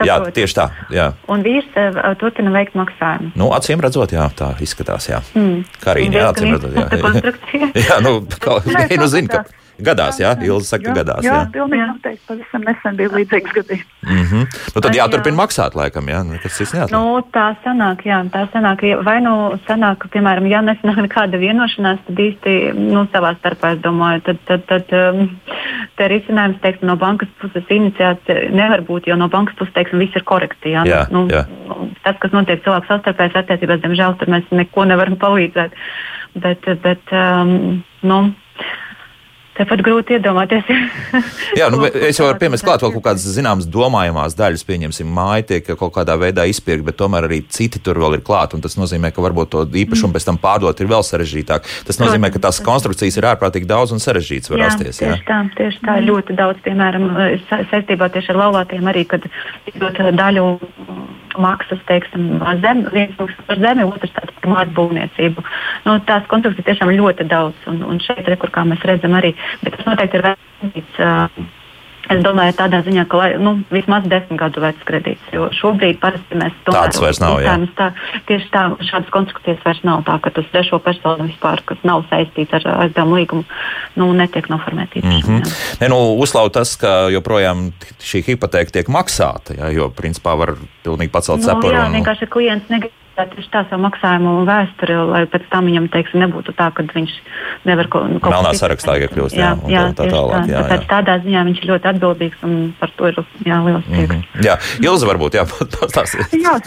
[0.00, 0.64] jā tieši tā.
[0.96, 1.10] Jā.
[1.28, 3.34] Un vīrs uh, turpina veikt maksājumu.
[3.36, 5.10] Nu, acīm redzot, jā, tā izskatās.
[5.10, 5.20] Jā.
[5.36, 5.60] Mm.
[5.82, 6.72] Kā arī jā, acīm redzot.
[6.72, 8.14] Jā, jā, jā nu,
[8.46, 8.56] kā,
[9.02, 11.24] nu zina, ka Gadās, jā, jā Ilza saka, jā, gadās.
[11.26, 11.46] Jā, jā.
[11.54, 12.22] pilnīgi noteikti.
[12.28, 13.88] Pavisam nesen bija līdzīgs gadījums.
[14.04, 14.58] Mm -hmm.
[14.74, 16.94] nu, tad jāturpina maksāt, laikam, jā, kas cits neatliek.
[16.94, 22.22] Nu, tā sanāk, jā, tā sanāk, vai nu sanāk, piemēram, ja nesanāk nekāda vienošanās, tad
[22.26, 25.30] īsti, nu, savā starpā, es domāju, tad, tad, tad um,
[25.96, 30.14] te risinājums, teiksim, no bankas puses iniciēts nevar būt, jo no bankas puses, teiksim, viss
[30.14, 30.86] ir korekti, jā.
[30.86, 31.46] jā, nu, jā.
[32.04, 35.72] Tas, kas notiek cilvēku savstarpējas attiecībās, diemžēl, tur mēs neko nevaram palīdzēt.
[36.34, 38.34] Bet, bet um, nu,
[39.54, 40.66] Tāpat grūti iedomāties.
[41.58, 45.44] Jā, nu, es jau varu piemest klāt vēl kaut kādas zināmas domājamās daļas, pieņemsim, māja
[45.52, 48.74] tiek kaut kādā veidā izpirkta, bet tomēr arī citi tur vēl ir klāt, un tas
[48.80, 50.16] nozīmē, ka varbūt to īpašumu mm.
[50.18, 51.70] pēc tam pārdot ir vēl sarežģītāk.
[51.86, 54.98] Tas nozīmē, ka tās konstrukcijas ir ārprātīgi daudz un sarežģītas var jā, rasties.
[54.98, 57.10] Jā, tieši tā, tieši tā ļoti daudz, piemēram,
[57.70, 59.30] saistībā tieši ar laulātiem arī, kad
[59.78, 60.48] dot daļu
[61.40, 65.44] maksas, teiksim, zem, viens par zemi, otrs par māju būvniecību.
[65.88, 69.34] Nu, tās konstrukcijas tiešām ļoti daudz, un, un šeit, re, kur, kā mēs redzam, arī,
[69.62, 70.98] bet tas noteikti ir vērtības.
[70.98, 71.52] Uh,
[72.12, 76.56] Es domāju, tādā ziņā, ka nu, vismaz desmit gadu vecs kredīts, jo šobrīd parasti mēs
[76.66, 77.38] to tādas vairs nav.
[77.78, 77.90] Tā,
[78.28, 82.56] tieši tā, šādas konstrukcijas vairs nav tā, ka tas trešo personu vispār, kas nav saistīts
[82.60, 83.46] ar aizdevumu līgumu,
[84.00, 85.00] nu, netiek noformēts.
[85.00, 85.54] Mm -hmm.
[85.80, 91.10] ne, nu, uzslaut tas, ka joprojām šī hipoteka tiek maksāta, jā, jo principā var pilnīgi
[91.10, 91.74] pacelt nu, cepuru.
[91.74, 91.96] Jā, un...
[91.96, 96.70] vienkārši klients negrib tieši tā savu maksājumu vēsturi, lai pēc tam viņam teiksim, nebūtu tā,
[96.74, 97.12] ka viņš
[97.68, 99.36] nevar ko, nu, kaut ko tādu sarakstā iekļūst.
[99.38, 100.48] Jā, jā, jā, tā, tā tālāk.
[100.50, 100.78] Jā, jā.
[100.90, 104.14] Tādā ziņā viņš ir ļoti atbildīgs un par to ir jā, liels prieks.
[104.14, 104.44] Mm -hmm.
[104.48, 105.38] Jā, Ilza varbūt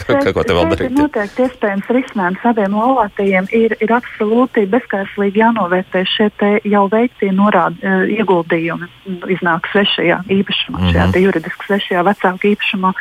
[0.08, 0.96] kā, ko te vēl darīt.
[0.96, 6.30] Noteikti iespējams risinājums abiem laulātajiem ir, ir absolūti bezskaislīgi jānovērtē šie
[6.64, 8.88] jau veiktie norādi, e, ieguldījumi,
[9.34, 10.92] iznāk svešajā īpašumā, mm -hmm.
[10.92, 12.92] šajā juridiski svešajā vecāku īpašumā.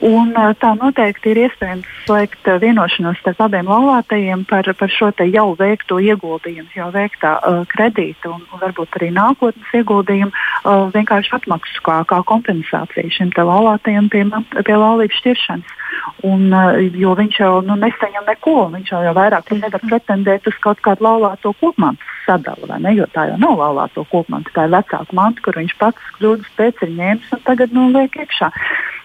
[0.00, 5.12] Un e, tā noteikti ir iespējams slēgt vienu vienošanos starp abiem laulātajiem par, par šo
[5.30, 11.36] jau veikto ieguldījumu, jau veiktā uh, kredīta un, un varbūt arī nākotnes ieguldījumu uh, vienkārši
[11.38, 14.24] atmaksu kā, kā kompensāciju šim laulātajam pie,
[14.64, 15.78] pie laulības šķiršanas.
[16.26, 20.58] Un, uh, jo viņš jau nu, nesaņem neko, viņš jau, jau vairāk nevar pretendēt uz
[20.60, 22.94] kaut kādu laulāto kopmantu ne?
[22.94, 26.82] Jo tā jau nav laulāto kopmanta, tā ir vecāka manta, kur viņš pats kļūdas pēc
[26.86, 28.50] ir ņēmis un tagad nu, liek iekšā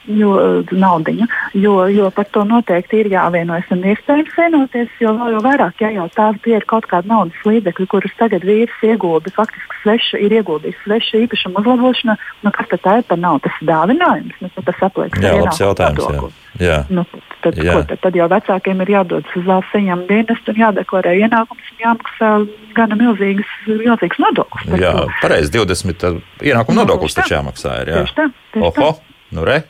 [0.10, 0.34] jo,
[0.72, 1.28] naudiņu,
[1.60, 5.92] jo, jo par to noteikti ir jāvienojas un iespējams vienoties, jo vēl jau vairāk, ja
[5.96, 10.82] jau tā ir kaut kāda naudas līdzekļa, kurus tagad vīrs iegulda, faktiski svešu, ir ieguldījis
[10.86, 13.46] svešu īpašumu uzlabošanā, nu kas tad tā ir par naudu?
[13.50, 15.16] Tas dāvinājums, nu, tas apliek.
[15.22, 16.10] Jā, labs jautājums.
[16.10, 16.30] Jā.
[16.60, 16.78] Jā.
[16.92, 17.06] Nu,
[17.44, 17.76] tad, jā.
[17.76, 21.82] Ko, tad, tad jau vecākiem ir jādodas uz valsts ieņēmuma dienestu un jādeklarē ienākums un
[21.84, 22.32] jāmaksā
[22.78, 24.78] gana milzīgas, milzīgas nodokļus.
[24.82, 26.08] Jā, pareizi, 20
[26.52, 27.76] ienākuma nodokļus taču jāmaksā.
[27.84, 28.04] Ir, jā.
[28.04, 28.30] Tieši tā.
[28.56, 29.22] Tieši Oho, tā.
[29.38, 29.62] nu re.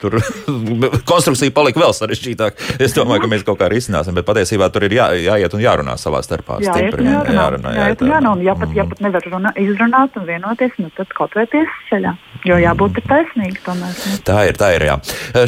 [0.00, 0.18] Tur
[1.10, 2.76] konstrukcija palika vēl sarežģītāka.
[2.84, 5.96] Es domāju, ka mēs kaut kā risināsim, bet patiesībā tur ir jā, jāiet un jārunā
[6.00, 6.58] savā starpā.
[6.64, 10.28] Jā, stipri, jārunā, jārunā, jāiet, jārunā, un ja pat, ja pat nevar runā, izrunāt un
[10.28, 12.12] vienoties, nu tad kaut vai tiesas ceļā.
[12.46, 13.08] Jo jābūt mm.
[13.08, 13.96] taisnīgi tomēr.
[13.96, 14.20] Ne?
[14.28, 14.98] Tā ir, tā ir, jā.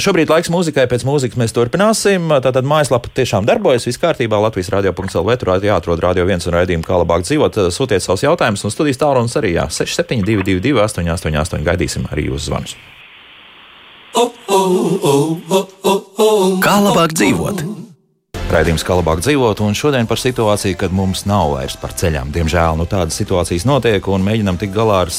[0.01, 2.33] Šobrīd laiks mūzikai, pēc mūzikas mēs turpināsim.
[2.43, 4.41] Tātad mājaslapa tiešām darbojas, viss kārtībā.
[4.49, 7.61] Latvijas radio.lv tur jāatrod radio viens un raidījumu, kā labāk dzīvot.
[7.75, 12.79] Sūtiet savus jautājumus un studijas tālrunis arī, jā, 6722, 888, gaidīsim arī jūsu zvanus.
[16.65, 17.88] Kā labāk dzīvot?
[18.49, 22.31] Raidījums kā labāk dzīvot, un šodien par situāciju, kad mums nav vairs par ceļām.
[22.33, 25.11] Diemžēl nu, tādas situācijas notiek, un mēģinām tikt galā ar,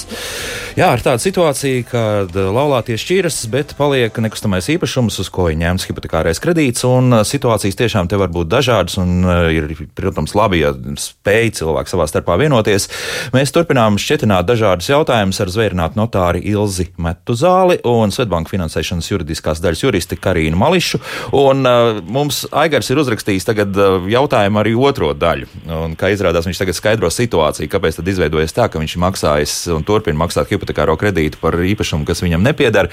[0.74, 5.86] jā, ar tādu situāciju, kad laulātie šķiras, bet paliek nekustamais īpašums, uz ko ir ņemts
[5.86, 6.82] hipotekārais kredīts.
[7.30, 9.22] Situācijas tiešām te var būt dažādas, un
[9.54, 12.90] ir, protams, labi, ja spēj cilvēki savā starpā vienoties.
[13.38, 19.86] Mēs turpinām šķietināt dažādus jautājumus ar zvērinātu notāri Ilzi Metuzāli un Svetbanka finansēšanas juridiskās daļas
[19.86, 21.04] juristi Karīnu Mališu.
[21.38, 25.48] Un, uh, mums Aigars ir uzrakstījis uzrakstījis tagad uh, jautājumu arī otro daļu.
[25.68, 29.56] Un, kā izrādās, viņš tagad skaidro situāciju, kāpēc tad izveidojas tā, ka viņš ir maksājis
[29.76, 32.90] un turpina maksāt hipotekāro kredītu par īpašumu, kas viņam nepieder.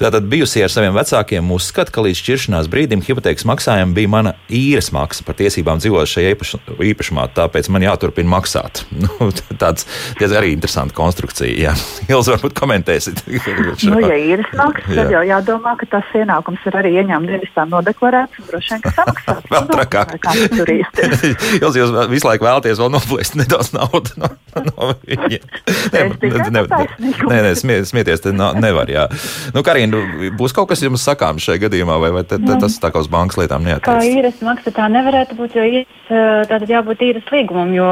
[0.00, 4.90] Tātad bijusi ar saviem vecākiem uzskata, ka līdz šķiršanās brīdim hipotekas maksājuma bija mana īres
[4.96, 6.32] maksa par tiesībām dzīvot šajā
[6.88, 8.84] īpašumā, tāpēc man jāturpina maksāt.
[9.06, 9.28] Nu,
[9.60, 9.84] tāds
[10.18, 11.52] diezgan arī interesants konstrukcija.
[11.68, 11.72] Jā.
[12.12, 13.20] Ilz, varbūt komentēsit.
[13.92, 18.40] nu, ja īres maksa, tad jau jādomā, ka tas ienākums ir arī ieņēmuma dienestā nodeklarēts
[18.40, 19.46] un droši vien, ka samaksāts.
[19.52, 20.16] vēl trakāk.
[21.62, 24.30] jūs, jūs visu laiku vēlaties vēl noplēst nedaudz naudas no,
[24.70, 25.44] no viņiem.
[25.92, 28.90] Nē, ne, ne, nē, nē smie, smieties, te no, nevar.
[28.92, 29.06] Jā.
[29.54, 30.00] Nu, Karina,
[30.38, 33.10] būs kaut kas jums sakāms šajā gadījumā, vai, vai te, te, tas tā kā uz
[33.12, 33.86] bankas lietām neatiecas?
[33.86, 36.10] Kā īres maksa tā nevarētu būt, jo īres,
[36.50, 37.90] tātad jābūt īres līgumam, jo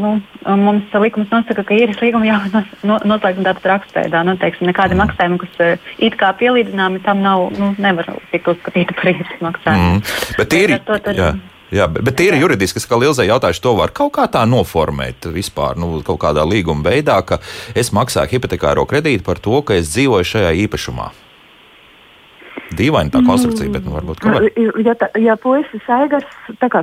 [0.00, 0.14] nu,
[0.60, 4.24] mums likums nosaka, ka īres līgumu jābūt noslēgta tātad rakstveidā.
[4.26, 5.02] Nu, teiksim, nekādi mm.
[5.04, 9.98] maksājumi, kas it kā pielīdzināmi, tam nav, nu, nevar tikt uzskatīti par īres maksājumu.
[9.98, 10.04] Mm.
[10.38, 10.54] Bet
[10.88, 11.34] tad, jā.
[11.74, 15.96] Jā, bet, ir juridiski, kā Lielzai jautājuši, to var kaut kā tā noformēt vispār, nu,
[16.06, 17.40] kaut kādā līguma veidā, ka
[17.74, 21.08] es maksāju hipotekāro kredītu par to, ka es dzīvoju šajā īpašumā.
[22.72, 24.46] Dīvaini tā konstrukcija, bet nu, varbūt ka var.
[24.82, 26.28] Ja, tā, ja puisis Aigars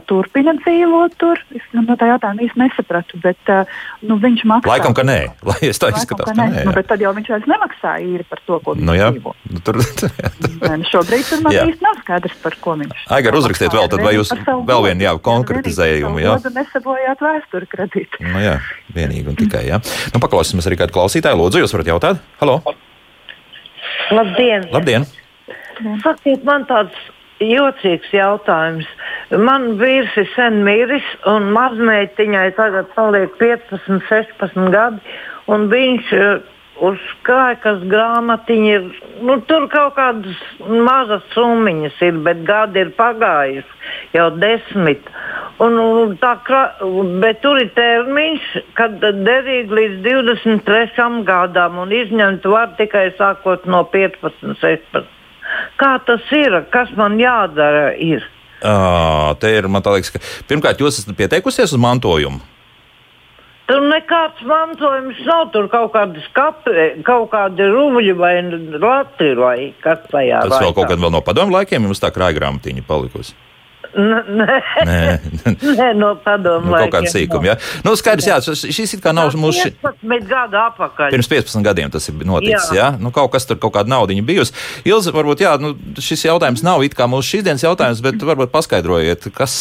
[0.07, 3.69] turpina dzīvot tur, es nu, no tā jautājuma īsti nesapratu, bet uh,
[4.05, 4.69] nu, viņš maksā.
[4.69, 5.17] Laikam, ka nē,
[5.49, 6.29] lai es tā izskatās.
[6.29, 8.75] Ka nē, ka nē nu, bet tad jau viņš vairs nemaksā īri par to, ko
[8.77, 9.09] viņš nu, jā.
[9.15, 9.33] dzīvo.
[9.51, 9.79] Nu, tur,
[10.67, 13.07] nē, nu, šobrīd tur man īsti nav skaidrs, par ko viņš.
[13.17, 14.33] Aigar, uzrakstiet vēl, tad vai jūs
[14.69, 16.37] vēl vienu jā, konkretizējumu, jā?
[16.61, 18.21] Nesabojāt vēsturi kredītu.
[18.27, 18.59] Nu, jā,
[18.95, 19.81] vienīgi un tikai, jā.
[20.13, 21.41] Nu, paklausīsimies arī kādu klausītāju.
[21.41, 22.23] Lūdzu, jūs varat jautāt?
[22.43, 22.61] Halo!
[24.11, 24.67] Labdien!
[24.73, 25.07] Labdien.
[26.03, 26.97] Sakiet, man tāds
[27.41, 28.87] jocīgs jautājums.
[29.31, 35.15] Man vīrs ir sen miris, un mazmeitiņai tagad paliek 15, 16 gadi,
[35.49, 36.49] un viņš uh,
[36.81, 38.87] uz krājkas grāmatiņa ir,
[39.25, 40.41] nu, tur kaut kādas
[40.87, 45.09] mazas summiņas ir, bet gadi ir pagājuši jau desmit.
[45.61, 46.33] Un, un tā,
[47.21, 53.83] bet tur ir termiņš, kad derīgi līdz 23 gadam un izņemt var tikai sākot no
[53.93, 55.20] 15, 16.
[55.81, 56.61] Kā tas ir?
[56.73, 57.91] Kas man jādara?
[57.97, 58.25] Ir?
[58.61, 62.43] Uh, te ir, man liekas, ka pirmkārt jūs esat pieteikusies uz mantojumu.
[63.71, 65.45] Tur nekāds mantojums nav.
[65.53, 66.73] Tur kaut kāda skati,
[67.07, 68.33] kaut kāda rubļa vai
[68.75, 70.43] lati vai kas tajā.
[70.43, 73.37] Tas vēl kaut kad vēl no padomu laikiem jums tā krāja grāmatiņa palikusi.
[73.91, 74.99] Nē, nē.
[75.79, 76.69] nē no padomu.
[76.69, 77.51] Nu, kaut kāda sīkuma.
[77.51, 77.55] Ja?
[77.85, 79.67] Nu, skaidrs, jā, šis ir kā nav mūsu.
[79.83, 81.11] 15 gadu atpakaļ.
[81.15, 82.71] Pirms 15 gadiem tas ir noticis.
[82.71, 82.77] Jā.
[82.79, 82.87] Ja?
[83.01, 84.55] Nu, kaut kas tur, kaut kāda naudiņa bijusi.
[84.87, 89.31] Ilza, varbūt, jā, nu, šis jautājums nav it kā mūsu šīsdienas jautājums, bet varbūt paskaidrojiet,
[89.35, 89.55] kas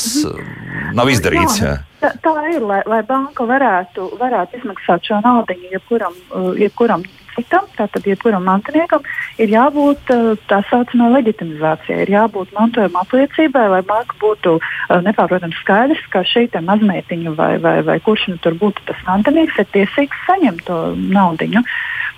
[0.96, 1.62] nav izdarīts.
[1.64, 1.78] Jā.
[2.00, 6.14] Tā, tā ir, lai, lai banka varētu, varētu izmaksāt šo naudu jebkuram,
[6.56, 7.04] jebkuram
[7.40, 9.04] citam, tātad jebkuram mantiniekam,
[9.40, 15.58] ir jābūt eh, tā saucamai leģitimizācijai, ir jābūt mantojuma apliecībai, lai banka būtu eh, nepārprotams
[15.64, 20.26] skaidrs, ka šī mazmeitiņa vai, vai, vai kurš nu tur būtu tas mantinieks, ir tiesīgs
[20.28, 21.64] saņemt to naudiņu.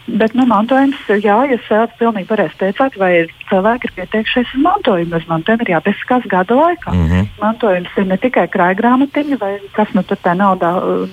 [0.07, 3.13] Bet nu, mantojums, jā, jūs esat pilnīgi pareizi teicāt, vai
[3.47, 5.15] cilvēki ir pieteikušies uz mantojumu.
[5.21, 6.91] Uz mantojumu ir jāpiesakās gada laikā.
[6.91, 7.29] Mm -hmm.
[7.41, 10.73] Mantojums ir ne tikai krājgrāmatiņa vai kas nu tur tā naudā,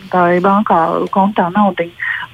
[0.10, 0.80] tā ir bankā
[1.14, 1.94] kontā naudiņa,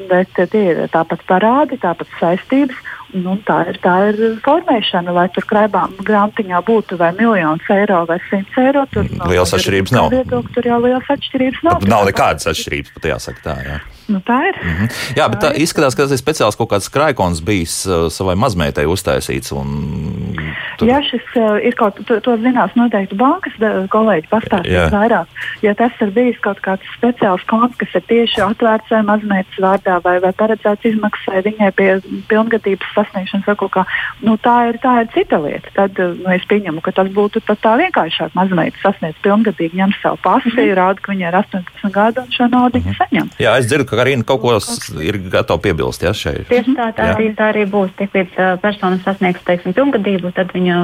[0.09, 2.75] bet tie ir tāpat parādi, tāpat saistības.
[3.15, 8.19] Nu, tā, ir, tā ir formēšana, lai tur krājumā grāmatiņā būtu vai miljons eiro vai
[8.29, 8.85] simts eiro.
[8.91, 9.91] Tur nav liels atšķirības.
[9.91, 10.09] Nav.
[10.11, 11.87] Viedokļi, tur jau liels atšķirības nav.
[11.87, 13.55] Nav nekādas atšķirības, pat jāsaka tā.
[13.63, 13.79] Jā.
[14.07, 14.55] Nu, tā ir.
[14.61, 15.17] Mm -hmm.
[15.17, 18.35] Jā, bet tā, tā izskatās, ka tas ir speciāls kaut kāds krājkons bijis uh, savai
[18.35, 19.49] mazmeitai uztaisīts.
[20.77, 20.87] Tur...
[20.87, 23.55] Jā, šis uh, ir kaut kas, to, to zinās noteikti bankas
[23.89, 25.27] kolēģi pastāstīs vairāk.
[25.63, 30.01] Ja tas ir bijis kaut kāds speciāls konts, kas ir tieši atvērts vai mazmeitas vārdā
[30.03, 31.89] vai, vai paredzēts izmaksai viņai pie
[32.27, 33.85] pilngadības sasniegšanas vai kaut kā,
[34.21, 35.71] nu, tā, ir, tā ir cita lieta.
[35.75, 38.35] Tad nu, es pieņemu, ka tas būtu tā vienkāršāk.
[38.35, 40.75] Mazmeita sasniedz pilngadīgi, ņem savu pasu, mm -hmm.
[40.75, 42.97] rāda, ka viņai ir 18 gadi un šo naudu mm -hmm.
[42.97, 43.29] saņem.
[43.39, 44.55] Jā, es dzirdu, Karina kaut ko
[45.03, 46.05] ir gatava piebilst.
[46.05, 46.47] Ja, šeit.
[46.49, 47.93] Tieši tā, tā, arī, tā arī būs.
[47.99, 50.81] Tik līdz uh, persona sasniegs teiksim, pilngadību, tad viņa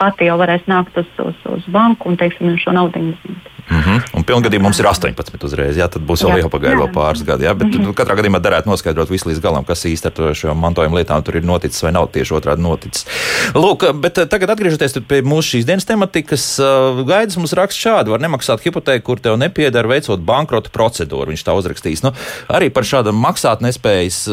[0.00, 3.54] pati jau varēs nākt uz, uz, uz banku un teiksim, šo naudu izņemt.
[3.70, 4.02] Mm -hmm.
[4.16, 7.44] Un pilngadījumā mums ir 18 uzreiz, jā, tad būs vēl jāpagaida vēl pāris gadi.
[7.44, 7.94] Jā, bet mm -hmm.
[7.94, 11.44] katrā gadījumā derētu noskaidrot visu līdz galam, kas īsti ar šo mantojuma lietām tur ir
[11.44, 13.06] noticis vai nav tieši otrādi noticis.
[13.54, 16.60] Lūk, bet tagad atgriežoties pie mūsu šīs dienas tematikas,
[17.06, 21.28] gaidas mums raksta šādi: var nemaksāt hipotēku, kur tev nepieder veicot bankrota procedūru.
[21.28, 22.02] Viņš tā uzrakstīs.
[22.02, 22.12] Nu,
[22.48, 24.28] arī par šādām maksātnespējas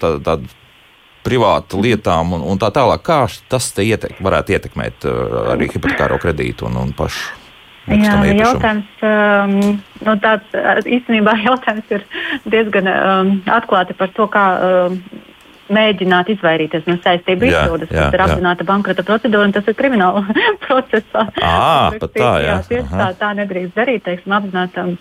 [0.00, 0.48] tā, tādu
[1.22, 3.02] privātu lietām un, un tā tālāk.
[3.02, 5.04] Kā tas ietek, varētu ietekmēt
[5.52, 7.41] arī hipotekāro kredītu un, un pašu
[7.90, 9.56] Jā, jautājums, um,
[10.06, 10.54] nu, tāds,
[10.86, 12.06] īstenībā jautājums ir
[12.46, 14.98] diezgan um, atklāti par to, kā um,
[15.72, 17.90] mēģināt izvairīties no saistību izpildes.
[17.90, 20.24] Tas ir apzināta bankrota procedūra, un tas ir krimināla
[20.66, 21.26] procesā.
[21.42, 22.28] À, tā, jā.
[22.46, 24.94] jā, tieši tā, tā nedrīkst darīt, teiksim, apzinātam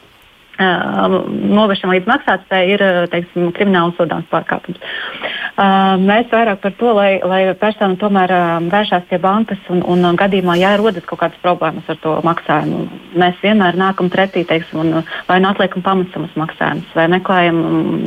[0.62, 4.82] novēršana līdz maksātspējai ir teiksim, krimināla sodāms pārkāpums.
[6.02, 8.32] Mēs vairāk par to, lai, lai persona tomēr
[8.72, 12.80] vēršās pie bankas un, un gadījumā, ja rodas kaut kādas problēmas ar to maksājumu,
[13.22, 17.60] mēs vienmēr nākam pretī teiksim, un vai nu atliekam pamatsamas maksājumus, vai meklējam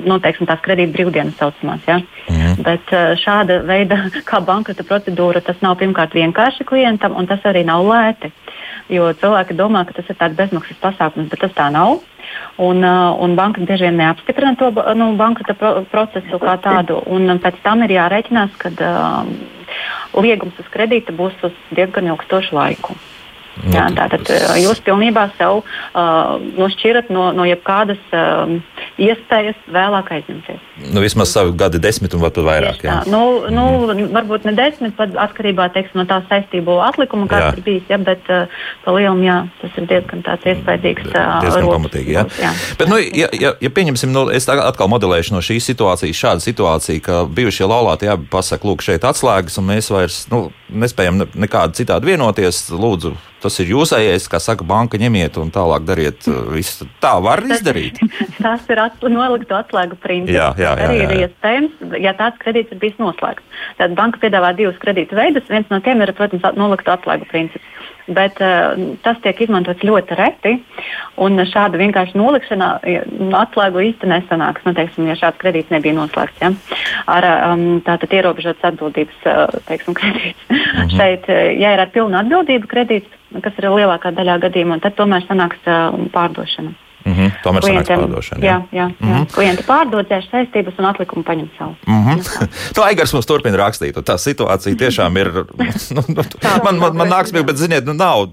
[0.02, 1.84] nu, teiksim, tās kredīta brīvdienas saucamās.
[1.86, 2.00] Ja?
[2.32, 2.64] Mhm.
[2.66, 7.86] Bet šāda veida kā bankrota procedūra, tas nav pirmkārt vienkārši klientam, un tas arī nav
[7.86, 8.32] lēti.
[8.92, 12.02] Jo cilvēki domā, ka tas ir tāds bezmaksas pasākums, bet tas tā nav.
[12.60, 17.00] Un, uh, un banka bieži vien neapstiprina to nu, bankrota pro procesu kā tādu.
[17.44, 19.32] Pēc tam ir jārēķinās, ka uh,
[20.20, 22.96] liegums uz kredīta būs uz diezgan ilgstošu laiku.
[23.70, 24.26] Jā, tātad
[24.58, 28.50] jūs pilnībā sev uh, nošķirat no, no jebkādas uh,
[29.00, 30.62] iespējas vēlāk aizņemties.
[30.90, 32.82] Nu, vismaz savu gadu desmit un pat vairāk.
[32.86, 32.96] Jā.
[33.10, 34.10] Nu, nu, mm.
[34.14, 38.26] Varbūt ne desmit, pat atkarībā teiksim, no tā saistību atlikuma, kāds ir bijis, ja, bet
[38.32, 38.50] uh,
[38.84, 41.10] pa lielam jā, tas ir diezgan tāds iespaidīgs.
[41.12, 42.26] Uh, diezgan pamatīgi, jā.
[42.42, 42.52] jā.
[42.80, 47.04] Bet, nu, ja, ja, ja pieņemsim, nu, es atkal modelēšu no šīs situācijas šādu situāciju,
[47.04, 52.14] ka bijušie laulāti abi pasaka, lūk, šeit atslēgas, un mēs vairs nu, nespējam nekādi citādi
[52.14, 52.64] vienoties.
[52.74, 53.14] Lūdzu,
[53.44, 56.88] tas ir jūsējais, kā saka, banka ņemiet un tālāk dariet uh, visu.
[57.02, 58.00] Tā var izdarīt.
[58.40, 60.34] Tas ir atl noliktu atslēgu princips.
[60.36, 61.10] Jā, jā, jā, arī jā, jā.
[61.12, 63.62] ir iespējams, ja tāds kredīts ir bijis noslēgts.
[63.80, 65.46] Tad banka piedāvā divus kredītu veidus.
[65.52, 67.73] Viens no tiem ir, protams, noliktu atslēgu princips
[68.06, 70.54] bet uh, tas tiek izmantots ļoti reti.
[71.54, 72.68] Šāda vienkārši nolikšana
[73.38, 74.64] atslēgu īstenībā nesanāks.
[74.66, 76.50] Nu, teiksim, ja šāds kredīts nebija noslēgts, ja?
[77.10, 80.48] ar um, tātad ierobežotas atbildības uh, teiksim, kredīts.
[80.50, 80.94] -hmm.
[80.96, 81.28] Šeit,
[81.60, 85.94] ja ir ar pilnu atbildību kredīts, kas ir lielākā daļā gadījumā, tad tomēr sanāks uh,
[86.14, 86.74] pārdošana.
[87.04, 87.32] Mm -hmm.
[87.44, 88.40] Tomēr klientiem, pārdošana.
[88.40, 88.86] Jā, jā, jā.
[88.98, 89.26] Mm -hmm.
[89.34, 91.74] klienti pārdod dzēš saistības un atlikumu paņem savu.
[91.86, 92.48] Mm -hmm.
[92.74, 93.96] Tā Aigars mums turpina rakstīt.
[93.96, 95.32] Tā situācija tiešām ir.
[95.94, 96.22] Nu, nu,
[96.64, 98.26] man, man, man nāks, bet, ziniet, nu nav.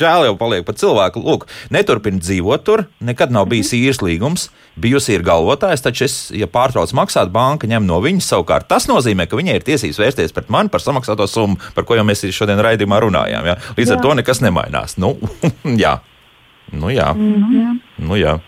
[0.00, 1.20] Žēl jau paliek par cilvēku.
[1.20, 3.82] Lūk, neturpina dzīvot tur, nekad nav bijis mhm.
[3.82, 4.50] īres līgums.
[4.76, 8.68] Bijusi ir galvotājs, taču es, ja pārtrauc maksāt, banka ņem no viņas savukārt.
[8.68, 12.04] Tas nozīmē, ka viņai ir tiesības vērsties pret mani par samaksāto summu, par ko jau
[12.04, 13.46] mēs šodien raidījumā runājām.
[13.46, 13.56] Jā?
[13.76, 13.96] Līdz jā.
[13.96, 14.98] ar to nekas nemainās.
[14.98, 15.16] Nu,
[15.84, 15.98] jā.
[16.72, 17.12] Nu, jā.
[17.14, 17.78] Mm -hmm.
[17.98, 18.38] nu, jā.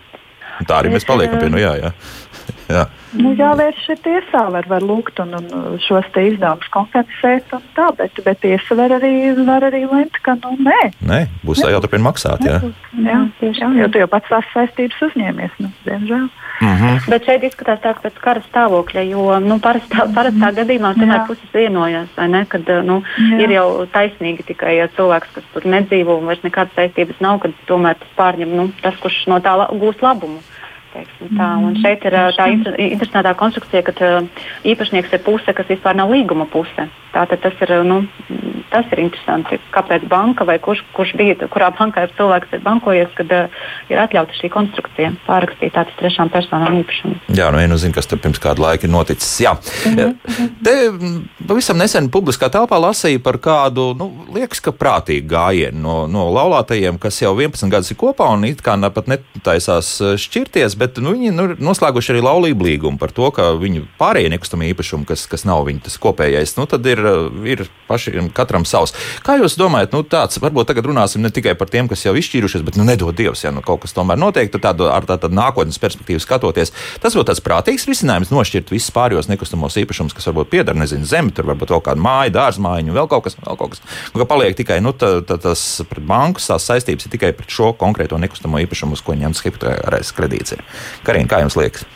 [0.67, 1.77] Tā arī mēs paliekam pie nu, jā.
[1.83, 1.93] jā.
[2.69, 2.87] Jā.
[3.17, 7.55] Nu, jāvērš šeit tiesā, var, var lūgt un, un šos te izdevumus kompensēt.
[7.77, 9.13] Tā, bet, bet tiesa var arī,
[9.47, 10.81] var arī lemt, ka nu, nē.
[11.09, 12.45] Nē, būs tā jāturpina maksāt.
[12.45, 12.61] Jā,
[13.01, 16.29] jā, jā, jo tu jau pats tās saistības uzņēmies, nu, diemžēl.
[16.61, 17.11] Mm -hmm.
[17.11, 21.51] Bet šeit izskatās tā, ka pēc kara stāvokļa, jo nu, parastā, parastā gadījumā tomēr puses
[21.55, 23.41] vienojās, ne, kad nu, jā.
[23.41, 27.53] ir jau taisnīgi tikai ja cilvēks, kas tur nedzīvo un vairs nekādas saistības nav, kad
[27.67, 30.43] tomēr tas pārņem nu, tas, kurš no tā gūst labumu.
[30.93, 31.49] Tā.
[31.61, 31.81] Un mm.
[31.83, 34.13] šeit ir tā interesantā konstrukcija, ka
[34.69, 36.89] īpašnieks ir puse, kas vispār nav līguma puse.
[37.13, 38.03] Tātad tas ir, nu,
[38.69, 39.57] tas ir interesanti.
[39.73, 44.01] Kāpēc banka vai kurš, kurš bija, kurā bankā ir cilvēks ir bankojies, kad uh, ir
[44.03, 47.17] atļauta šī konstrukcija pārrakstīt tādas trešām personām īpašumu.
[47.39, 49.31] Jā, nu, nu zinu, kas tur pirms kāda laika ir noticis.
[49.41, 49.55] Jā.
[49.89, 50.51] Mm -hmm.
[50.65, 50.75] Te
[51.49, 56.99] pavisam nesen publiskā telpā lasīja par kādu, nu, liekas, ka prātīgu gājienu no, no laulātajiem,
[56.99, 61.33] kas jau 11 gadus ir kopā un it kā pat netaisās šķirties, bet nu, viņi
[61.35, 65.65] nu, noslēguši arī laulību līgumu par to, ka viņu pārējie nekustamie īpašumi, kas, kas nav
[65.69, 67.03] viņu tas kopējais, nu, tad ir,
[67.49, 68.95] ir pašiem katram savs.
[69.27, 72.65] Kā jūs domājat, nu, tāds, varbūt tagad runāsim ne tikai par tiem, kas jau izšķīrušies,
[72.67, 75.81] bet, nu, nedod Dievs, ja nu, kaut kas tomēr notiek, tad tādu, ar tādu nākotnes
[75.83, 80.77] perspektīvu skatoties, tas būtu tāds prātīgs risinājums nošķirt visus pārējos nekustamos īpašumus, kas varbūt pieder,
[80.79, 83.83] nezinu, zemi, tur varbūt vēl kāda māja, dārzmājiņa, vēl kaut kas, vēl kaut kas.
[84.13, 87.53] Un, ka paliek tikai, nu, tā, tā, tas pret banku tās saistības ir tikai pret
[87.53, 90.57] šo konkrēto nekustamo īpašumu, uz ko ņemts hipotekārais kredīts.
[90.57, 90.65] Ir.
[91.07, 91.87] Karina, kā jums liekas?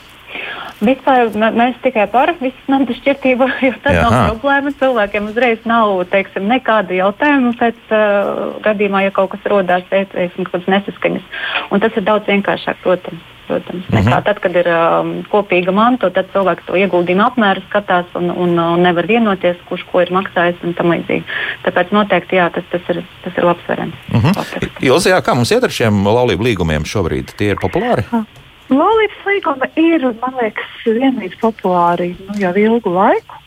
[0.83, 4.11] Vispār mēs tikai par visas naudas šķirtību, jo tas Jaha.
[4.11, 4.73] nav problēma.
[4.81, 10.57] Cilvēkiem uzreiz nav teiksim, nekāda jautājuma pēc uh, gadījumā, ja kaut kas rodās, teiksim, kaut
[10.57, 11.29] kādas nesaskaņas.
[11.71, 13.29] Un tas ir daudz vienkāršāk, protams.
[13.43, 14.25] Protams, nekā mm -hmm.
[14.25, 18.83] tad, kad ir um, kopīga manta, tad cilvēks to ieguldījumu apmēru skatās un, un, un
[18.87, 21.25] nevar vienoties, kurš ko ir maksājis un tam līdzīgi.
[21.65, 23.97] Tāpēc noteikti jā, tas, tas, ir, tas ir labs variants.
[24.13, 24.69] Mm -hmm.
[24.81, 27.35] Ilzijā, kā mums iet ar šiem laulību līgumiem šobrīd?
[27.37, 28.07] Tie ir populāri?
[28.11, 28.25] Ha.
[28.73, 33.42] Laulības līguma ir, man liekas, vienlīdz populāri nu, jau ilgu laiku.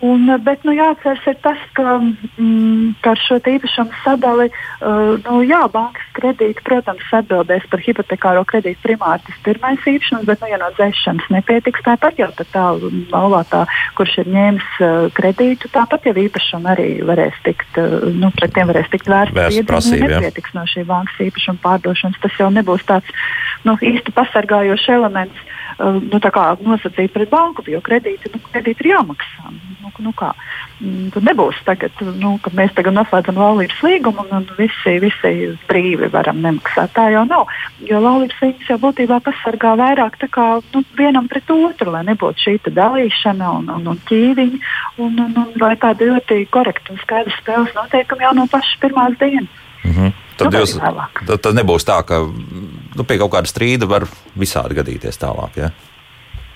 [0.00, 5.42] Un, eh, bet nu, jāatcerās tas, ka, mm, ka ar šo īpašumu sadali, uh, nu,
[5.44, 10.60] jā, bankas kredīti, protams, atbildēs par hipotekāro kredītu primāri tas pirmais īpašums, bet, nu, ja
[10.62, 12.64] no dzēšanas nepietiks, tāpat jau tā, tā
[13.12, 13.66] laulātā,
[14.00, 18.72] kurš ir ņēmis uh, kredītu, tāpat jau īpašumu arī varēs tikt, uh, nu, pret tiem
[18.72, 20.08] varēs tikt vērsts prasība.
[20.08, 22.20] Nu, nepietiks no šī bankas īpašuma pārdošanas.
[22.24, 23.16] Tas jau nebūs tāds
[23.68, 26.20] nu, īsti pasargājošs elements, uh, nu,
[26.66, 29.52] nosacīt pret banku, jo kredīti, nu, kredīti ir jāmaksā.
[29.80, 30.30] Nu, nu, kā,
[30.80, 35.32] mm, tad nebūs tagad, nu, ka mēs tagad noslēdzam laulības līgumu un, un visi, visi
[35.68, 36.92] brīvi varam nemaksāt.
[36.96, 37.48] Tā jau nav.
[37.88, 42.56] Jo laulības līgums jau būtībā pasargā vairāk kā, nu, vienam pret otru, lai nebūtu šī
[42.76, 44.64] dalīšana un, un, un ķīviņa,
[45.00, 49.16] un, un, un lai tādi ļoti korekti un skaidri spēles noteikumi jau no pašas pirmās
[49.20, 49.62] dienas.
[49.84, 50.29] Mm -hmm.
[50.40, 54.06] Tad, nu, jūs, tad, tad nebūs tā, ka nu, pie kaut kāda strīda var
[54.38, 55.60] visādi gadīties tālāk.
[55.60, 55.72] Ja?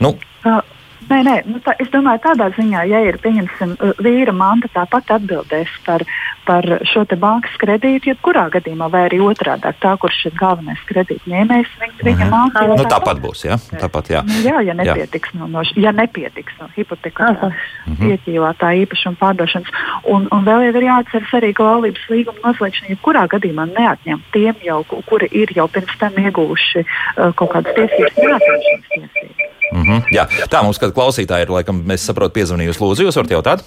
[0.05, 0.17] Nu.
[0.45, 0.63] Uh,
[1.05, 5.69] Nē, nē, nu tā, es domāju, tādā ziņā, ja ir pieņemsim, vīra manta tāpat atbildēs
[5.85, 6.01] par,
[6.47, 11.99] par šo bankas kredītu, jebkurā gadījumā, vai arī otrādi- tā, kurš ir galvenais kredītņēmējs, viņa,
[12.03, 12.35] viņa mm -hmm.
[12.35, 12.77] mācīja.
[12.77, 13.57] Nu, tāpat būs, jā.
[13.81, 14.23] Tāpat, jā.
[14.27, 15.39] Nu, jā, ja nepietiks jā.
[15.39, 18.11] no, no, ja nepietiks no hipotekārā mm -hmm.
[18.11, 19.71] ieķīlātā īpašuma pārdošanas.
[20.05, 24.85] Un, un vēl ir jāatceras arī, ka laulības līguma noslēgšana jebkurā gadījumā neatņem tiem jau,
[24.85, 29.55] kuri ir jau pirms tam ieguvuši uh, kaut kādas tiesības, neatņemšanas tiesības.
[29.73, 30.03] Mm -hmm.
[30.13, 30.27] Jā.
[30.51, 32.81] Tā mums kāda klausītāja ir, laikam, mēs saprotam, piezvanījusi.
[32.81, 33.65] Lūdzu, jūs varat jautāt?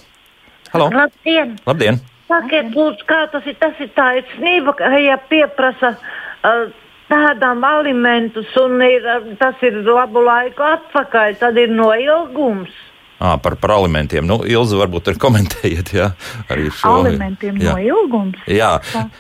[0.73, 0.89] Halo!
[0.93, 1.55] Labdien!
[1.65, 1.99] Labdien.
[2.27, 3.55] Sakiet, lūdzu, kā tas ir?
[3.61, 6.65] Tas ir tā īstenība, ka, ja pieprasa uh,
[7.07, 9.07] tādām alimentus un ir,
[9.39, 12.73] tas ir labu laiku atpakaļ, tad ir noilgums.
[13.19, 14.25] À, par, par alimentiem.
[14.29, 16.11] Nu, Ilza, varbūt ir komentējiet, jā,
[16.53, 17.73] arī šo alimentiem jā.
[17.73, 18.43] no ilgums.
[18.45, 18.75] Jā,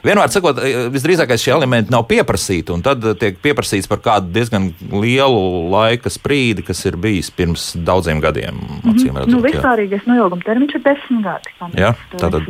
[0.05, 0.59] vienmēr sakot,
[0.93, 5.41] visdrīzākais šie alimenti nav pieprasīti, un tad tiek pieprasīts par kādu diezgan lielu
[5.73, 8.53] laika sprīdi, kas ir bijis pirms daudziem gadiem.
[8.53, 9.17] Mm -hmm.
[9.17, 11.55] redzot, nu, vispārīgais no ilguma termiņš ir desmit gadi.
[11.81, 12.45] Jā, tātad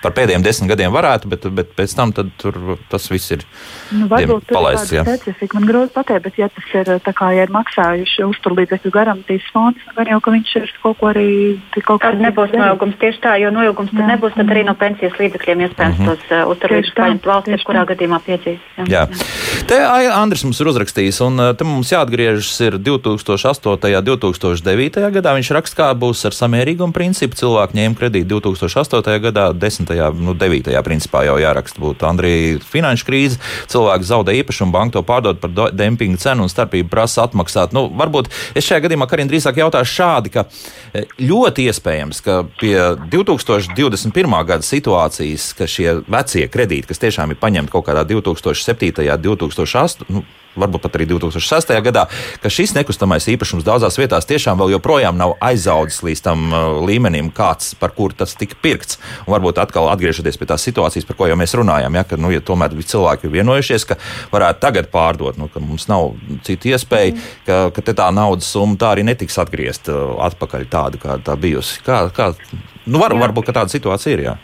[0.00, 3.44] par pēdējiem desmit gadiem varētu, bet, bet pēc tam tur tas viss ir
[3.92, 4.96] nu, varbūt palaists.
[4.96, 8.90] Jā, specifika man grūti pateikt, bet ja tas ir tā kā, ja ir maksājuši uzturlīdzekļu
[8.90, 11.28] garantijas fonds, gan jau, ka viņš ir kaut ko arī
[11.82, 12.30] kaut kādā veidā.
[12.30, 16.06] Nebūs noilgums tieši tā, jo noilgums tad nebūs, tad arī no pensijas līdzekļiem iespējams mm
[16.06, 16.22] -hmm.
[16.22, 18.60] tos uh, uzturīgus paņemt valsts, jebkurā gadījumā piedzīs.
[18.78, 18.84] Jā.
[18.86, 19.02] Jā.
[19.10, 19.26] jā.
[19.66, 19.80] Te
[20.14, 23.74] Andris mums ir uzrakstījis, un uh, te mums jāatgriežas ir 2008.
[23.74, 25.10] un 2009.
[25.16, 25.34] gadā.
[25.36, 27.36] Viņš raksta, kā būs ar samērīgumu principu.
[27.36, 29.18] Cilvēki ņēma kredītu 2008.
[29.26, 29.92] gadā, 10.
[30.20, 30.82] nu 9.
[30.86, 33.40] principā jau jāraksta būtu Andrija finanšu krīze.
[33.66, 37.74] Cilvēki zaudē īpašumu, banka to pārdod par dempingu cenu un starpību prasa atmaksāt.
[37.76, 40.46] Nu, varbūt es šajā gadījumā Karin drīzāk jautāšu šādi, ka
[41.20, 42.74] Ļoti iespējams, ka pie
[43.12, 44.36] 2021.
[44.48, 49.06] gada situācijas, ka šie vecie kredīti, kas tiešām ir paņemti kaut kādā 2007.
[49.06, 50.10] un 2008.
[50.12, 50.24] Nu,
[50.56, 51.72] varbūt pat arī 2006.
[51.84, 52.06] gadā,
[52.42, 57.30] ka šis nekustamais īpašums daudzās vietās tiešām vēl joprojām nav aizaudzis līdz tam uh, līmenim,
[57.34, 59.00] kāds, par kuru tas tika pirkts.
[59.26, 62.32] Un varbūt atkal atgriežoties pie tās situācijas, par ko jau mēs runājām, ja, ka nu,
[62.34, 63.98] ja tomēr cilvēki ir vienojušies, ka
[64.32, 66.14] varētu tagad pārdot, nu, ka mums nav
[66.46, 67.30] citu iespēju, mm.
[67.46, 71.80] ka, ka tā naudas summa tā arī netiks atgriezta uh, atpakaļ tāda, kāda tā bijusi.
[71.86, 72.32] Kā, kā,
[72.86, 74.28] nu, var, varbūt tāda situācija ir.
[74.30, 74.36] Jā.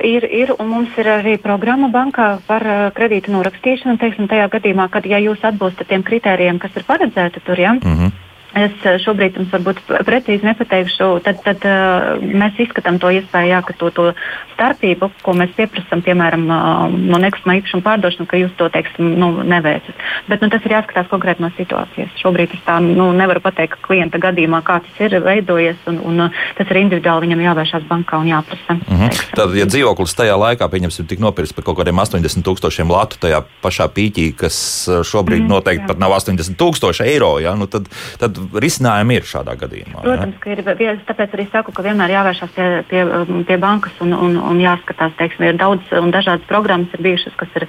[0.00, 3.98] Ir, ir, un mums ir arī programma bankā par uh, kredītu norakstīšanu.
[4.00, 7.96] Teiksim, tajā gadījumā, kad ja jūs atbilstat tiem kritērijiem, kas ir paredzēti tur, ja, mm
[7.98, 8.14] -hmm.
[8.52, 13.60] Es eh, šobrīd jums varbūt precīzi nepateikšu, tad, tad uh, mēs izskatām to iespēju, jā,
[13.64, 14.04] ka to, to
[14.52, 19.30] starpību, ko mēs pieprasām, piemēram, uh, no nekustamā īpašuma pārdošanas, ka jūs to teiksim, nu,
[19.48, 19.96] neveicat.
[20.28, 22.12] Bet nu, tas ir jāskatās konkrēti no situācijas.
[22.20, 26.26] Šobrīd es tā nu, nevaru pateikt, ka klienta gadījumā kā tas ir veidojies, un, un
[26.26, 28.76] uh, tas ir individuāli viņam jāvēršās bankā un jāprasa.
[28.76, 29.24] Mm -hmm.
[29.32, 33.42] Tad, ja dzīvoklis tajā laikā, pieņemsim, tik nopirks par kaut kādiem 80 tūkstošiem latu tajā
[33.64, 35.88] pašā pīķī, kas šobrīd mm, noteikti jā.
[35.88, 37.88] pat nav 80 tūkstoši eiro, ja, nu, tad,
[38.18, 40.02] tad risinājumi ir šādā gadījumā.
[40.04, 40.42] Protams, ja?
[40.42, 41.00] ka ir.
[41.08, 43.02] Tāpēc arī saku, ka vienmēr jāvēršas pie, pie,
[43.48, 45.14] pie bankas un, un, un jāskatās.
[45.18, 47.66] Teiksim, ir daudz un dažādas programmas ir bijušas, kas ir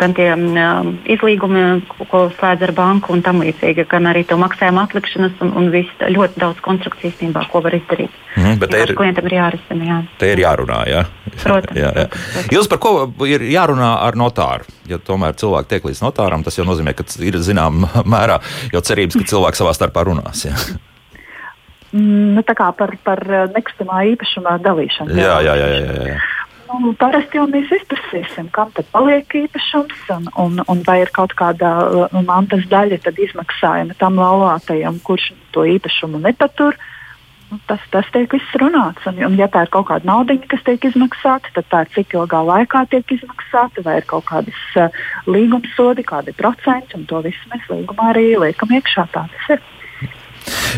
[0.00, 1.64] gan tie um, izlīgumi,
[2.10, 6.04] ko slēdz ar banku un tam līdzīgi, gan arī to maksājumu atlikšanas un, un viss
[6.04, 8.14] ļoti daudz konstrukciju īstenībā, ko var izdarīt.
[8.34, 9.84] Mm, bet ir, klientam ir jārisina.
[9.86, 9.98] Jā.
[10.18, 10.80] Te ir jārunā.
[10.90, 11.04] Jā.
[11.42, 11.78] Protams.
[11.82, 12.06] jā, jā.
[12.54, 12.94] Jūs par ko
[13.28, 14.66] ir jārunā ar notāru?
[14.90, 18.40] Ja tomēr cilvēki tiek līdz notāram, tas jau nozīmē, ka ir zināmā mērā
[18.74, 20.46] jau cerības, ka cilvēki savā starpā runās.
[20.46, 20.54] Jā.
[21.94, 23.20] Mm, nu, tā kā par, par
[23.54, 25.14] nekustamā īpašuma dalīšanu.
[25.14, 25.68] Jā, jā, jā.
[25.78, 26.22] jā, jā.
[26.64, 31.34] Nu, parasti jau mēs izprasīsim, kam tad paliek īpašums, un, un, un vai ir kaut
[31.38, 36.78] kāda uh, mantas daļa izmaksājuma tam laulātajam, kurš to īpašumu nepatur.
[37.52, 39.04] Nu, tas, tas tiek viss runāts.
[39.06, 42.16] Un, un ja tā ir kaut kāda nauda, kas tiek izmaksāta, tad tā ir cik
[42.16, 47.22] ilgā laikā tiek izmaksāta, vai ir kaut kādas uh, līguma sodi, kādi procenti, un to
[47.28, 49.06] visu mēs līgumā arī liekam iekšā.
[49.14, 49.62] Tā tas ir.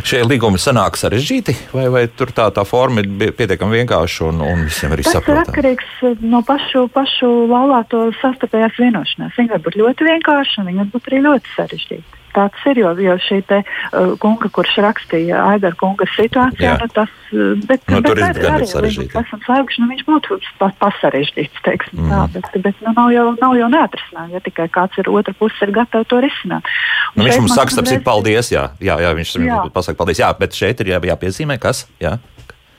[0.07, 4.67] Šie līgumi sanāk sarežģīti, vai, vai tur tā, tā forma ir pietiekami vienkārša un, un
[4.69, 5.47] visiem arī saprotama?
[5.47, 9.35] Tas ir atkarīgs no pašu, pašu laulāto sastarpējās vienošanās.
[9.39, 12.81] Viņi var būt ļoti vienkārši, un viņi var būt arī ļoti sarežģīti tāds ir.
[12.83, 17.85] Jo, jo šī te, uh, kunga, kurš rakstīja Aigara kunga situācijā, nu, tas uh, bet,
[17.93, 19.17] nu, bet ar, arī sarežģīti.
[19.23, 22.13] Esam slēguši, nu, viņš būtu pasarežģīts, teiksim mm.
[22.13, 25.67] tā, bet, bet nu, nav jau, nav jau neatrisinājumi, ja tikai kāds ir otra puse
[25.67, 26.73] ir gatava to risināt.
[27.17, 29.61] Nu, viņš mums saka, citu, paldies, jā, jā, jā viņš jā.
[29.75, 32.19] pasaka paldies, jā, bet šeit ir jā, jāpiezīmē, kas, jā.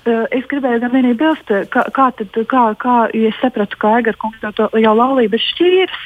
[0.08, 3.98] Uh, es gribēju gan vienīgi bilst, kā, kā, tad, kā, kā ja es sapratu, ka
[3.98, 6.06] Aigara kungs to jau laulības šķīrs.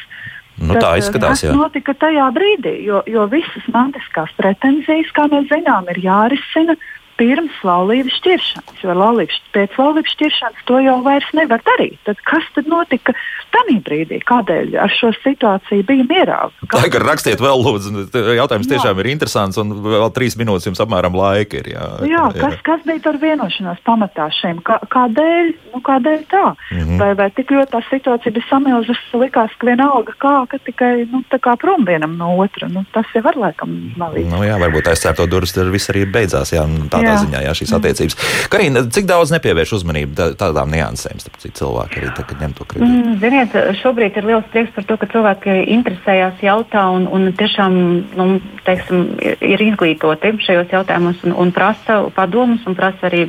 [0.60, 1.42] Nu, tā izskatās.
[1.42, 6.76] Tas notika tajā brīdī, jo, jo visas mantiskās pretenzijas, kā mēs zinām, ir jārisina
[7.22, 12.00] pirms laulības šķiršanas, jo laulības, pēc laulības šķiršanas to jau vairs nevar darīt.
[12.08, 13.14] Tad kas tad notika
[13.54, 14.20] tajā brīdī?
[14.28, 16.40] Kādēļ ar šo situāciju bija mierā?
[16.72, 18.06] Tā ir rakstiet vēl, lūdzu,
[18.38, 18.76] jautājums jā.
[18.76, 21.72] tiešām ir interesants, un vēl trīs minūtes jums apmēram laika ir.
[21.74, 22.24] Jā, jā, jā.
[22.40, 24.62] Kas, kas bija par vienošanās pamatā šiem?
[24.66, 26.46] Kā, kādēļ, nu, kādēļ tā?
[26.72, 27.02] Mm -hmm.
[27.04, 31.24] vai, vai tik ļoti tā situācija bija samilzusi, likās, ka vienalga kā, ka tikai nu,
[31.32, 32.68] kā prom vienam no otra.
[32.72, 34.32] Nu, tas jau var laikam nav īsti.
[34.32, 36.54] Nu, jā, varbūt aizcērto durvis tur viss arī beidzās.
[36.56, 37.11] Jā, tādā jā.
[37.20, 38.18] Ziņā jā, šīs attiecības.
[38.54, 42.90] Karina, cik daudz nepievērš uzmanību tādām niansēm, starp cilvēku arī tagad ņem to kredītu?
[42.90, 47.78] Mm, ziniet, šobrīd ir liels prieks par to, ka cilvēki interesējās, jautā un, un tiešām
[48.18, 48.28] nu,
[48.68, 53.28] teiksim, ir izglītoti šajos jautājumos un, un prasa padomus un prasa arī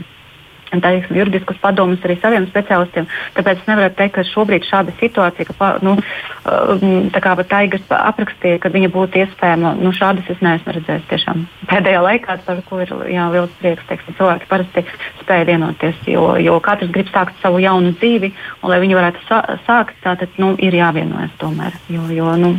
[0.81, 3.09] teiksim, juridiskus padomus arī saviem speciālistiem.
[3.37, 8.61] Tāpēc es nevaru teikt, ka šobrīd šāda situācija, ka nu, um, tā kā Taigas aprakstīja,
[8.63, 12.93] ka viņa būtu iespējama, nu, šādas es neesmu redzējis tiešām pēdējā laikā, par ko ir
[13.13, 13.85] jā, liels prieks.
[13.89, 14.85] Teiksim, cilvēki parasti
[15.21, 19.97] spēja vienoties, jo, jo katrs grib sākt savu jaunu dzīvi, un lai viņi varētu sākt,
[20.05, 21.77] tātad nu, ir jāvienojas tomēr.
[21.93, 22.55] Jo, jo, nu,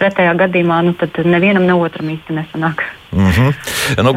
[0.00, 2.84] Pretējā gadījumā nu, nevienam ne otram īsti nesanāk.
[3.12, 4.02] Mm -hmm.
[4.02, 4.12] nu,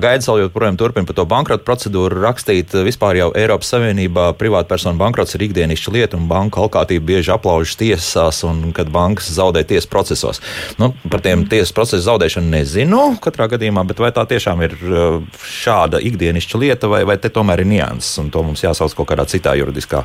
[0.00, 2.72] gaidas vēl joprojām turpina par to bankrota procedūru rakstīt.
[2.72, 8.44] Vispār jau Eiropas Savienībā privātpersonu bankrots ir ikdienišķa lieta, un banka alkātība bieži aplaužas tiesās,
[8.44, 10.40] un kad bankas zaudē tiesas procesos.
[10.78, 15.22] Nu, par tiem tiesas procesu zaudēšanu nezinu katrā gadījumā, bet vai tā tiešām ir uh,
[15.44, 19.26] šāda ikdienišķa lieta, vai, vai te tomēr ir nianses, un to mums jāsauc kaut kādā
[19.28, 20.04] citā juridiskā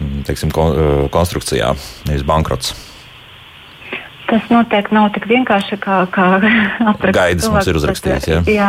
[0.00, 1.74] mm, teiksim, uh, konstrukcijā,
[2.08, 2.91] nevis bankrots.
[4.32, 6.26] Tas noteikti nav tik vienkārši, kā, kā
[6.92, 7.16] aprakstīt.
[7.18, 8.28] Gaidis mums ir uzrakstījis.
[8.30, 8.68] Jā, jā,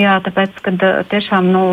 [0.00, 0.72] jā tāpēc, ka
[1.10, 1.64] tiešām nu,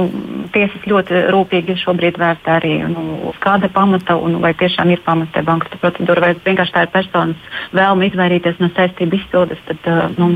[0.51, 5.45] tiesas ļoti rūpīgi šobrīd vērtē arī, nu, uz kāda pamata un vai tiešām ir pamata
[5.47, 9.63] bankas procedūra, vai vienkārši tā ir personas vēlme izvairīties no saistību izpildes.
[9.69, 9.87] Tad,
[10.19, 10.33] nu,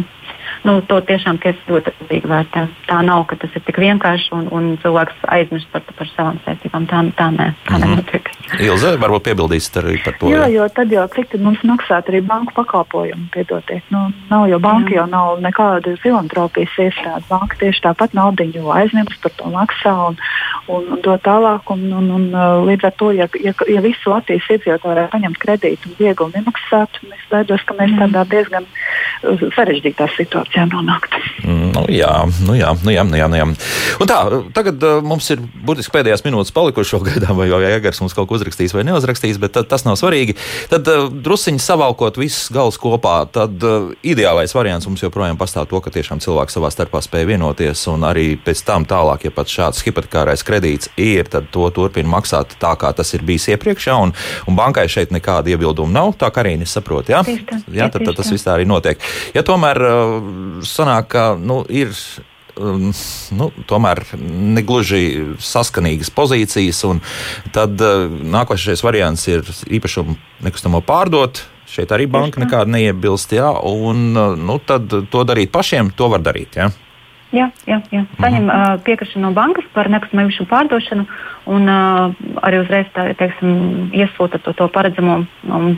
[0.64, 2.64] nu, to tiešām tiesa ļoti rūpīgi vērtē.
[2.88, 6.88] Tā nav, ka tas ir tik vienkārši un, un cilvēks aizmirst par, par savām saistībām.
[6.90, 7.90] Tā, tā nē, tā mm -hmm.
[7.90, 8.30] nenotiek.
[8.64, 10.30] Ilze, varbūt piebildīsiet arī par to.
[10.32, 13.84] Jā, jo tad jau cik mums maksāt arī banku pakalpojumu, piedodiet.
[13.90, 14.96] Nu, nav jau banka, jā.
[14.96, 17.24] jau nav nekāda filantropijas iestāde.
[17.30, 20.18] Banka tieši tāpat naudiņu aizņems par to maksā un,
[20.68, 21.62] un, un to tālāk.
[21.74, 25.38] Un, un, un, uh, līdz ar to, ja, ja, ja visu Latvijas iedzīvotāji varētu paņemt
[25.38, 31.16] kredītu un viegli nemaksāt, es baidos, ka mēs tādā diezgan uh, sarežģītā situācijā situācijā nonākt.
[31.44, 32.12] Mm, nu, jā,
[32.46, 33.46] nu jā, nu jā, nu jā, nu jā.
[34.00, 34.18] Un tā,
[34.54, 38.38] tagad uh, mums ir burtiski pēdējās minūtes palikušas gaidām, vai jau Jāgars mums kaut ko
[38.38, 40.38] uzrakstīs vai neuzrakstīs, bet tad, tas nav svarīgi.
[40.72, 45.82] Tad uh, drusciņi savalkot visus galus kopā, tad uh, ideālais variants mums joprojām pastāv to,
[45.84, 49.84] ka tiešām cilvēki savā starpā spēj vienoties, un arī pēc tam tālāk, ja pat šāds
[49.88, 54.14] hipotekārais kredīts ir, tad to turpina maksāt tā, kā tas ir bijis iepriekš, ja, un,
[54.48, 56.14] un bankai šeit nekāda iebilduma nav.
[56.20, 57.24] Tā kā arī es saprotu, jā,
[57.74, 59.02] jā tad, tad tas viss tā arī notiek.
[59.36, 61.94] Ja tomēr uh, sanāk, ka nu, ir
[62.58, 62.92] um,
[63.38, 66.84] nu, tomēr negluži saskanīgas pozīcijas.
[67.56, 69.44] Tad uh, nākošais variants ir
[69.80, 71.46] īpašumu nekustamo pārdot.
[71.74, 73.34] Šeit arī banka nekāda neiebilst.
[73.34, 76.60] Jā, un uh, nu, tad to darīt pašiem, to var darīt.
[76.60, 76.70] Jā.
[77.34, 78.04] Jā, jā, jā.
[78.22, 81.06] saņem uh, piekrišanu no bankas par nekustamā īpašuma pārdošanu
[81.50, 82.12] un uh,
[82.46, 85.16] arī uzreiz tā, teiksim, iesūta to, to paredzamo
[85.50, 85.72] um,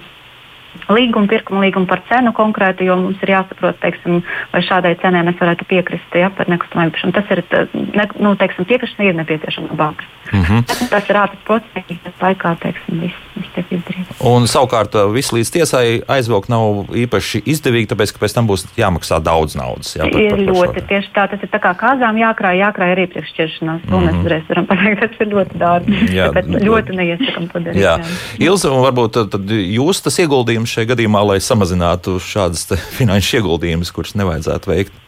[0.89, 4.21] līgumu, pirkuma līgumu par cenu konkrētu, jo mums ir jāsaprot, teiksim,
[4.53, 7.15] vai šādai cenai mēs varētu piekrist ja, par nekustamā īpašumu.
[7.15, 10.11] Tas ir, ne, nu, teiksim, piekrišana ir nepieciešama no bankas.
[10.33, 10.89] Mm -hmm.
[10.89, 14.21] Tas ir ātrs process, tas laikā, teiksim, viss, viss tiek izdarīts.
[14.25, 19.19] Un savukārt viss līdz tiesai aizvilkt nav īpaši izdevīgi, tāpēc, ka pēc tam būs jāmaksā
[19.21, 19.95] daudz naudas.
[19.95, 20.87] Jā, par, ir par, par ļoti šo.
[20.87, 23.81] tieši tā, tas ir tā kā kāzām jākrāj, jākrāj arī priekššķiršanās.
[23.89, 24.13] To mm -hmm.
[24.13, 26.15] mēs uzreiz varam pateikt, tas ir ļoti dārgi.
[26.15, 27.81] Jā, tāpēc ļoti neiesakam to darīt.
[27.81, 27.95] Jā.
[27.99, 28.05] Jā.
[28.39, 34.71] Ilze, varbūt tad jūs tas ieguldījums šajā gadījumā, lai samazinātu šādas finanšu ieguldījumus, kurus nevajadzētu
[34.71, 35.01] veikt?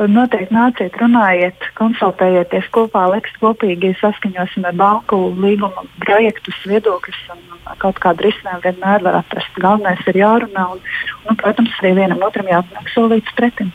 [0.00, 7.42] Noteikti nāciet, runājiet, konsultējieties kopā, liks kopīgi saskaņosim ar banku līguma projektus, viedokļus un
[7.82, 9.58] kaut kādu risinājumu vienmēr var atrast.
[9.60, 10.80] Galvenais ir jārunā un,
[11.28, 13.74] un protams, arī vienam otram jāpanāk solīts pretim.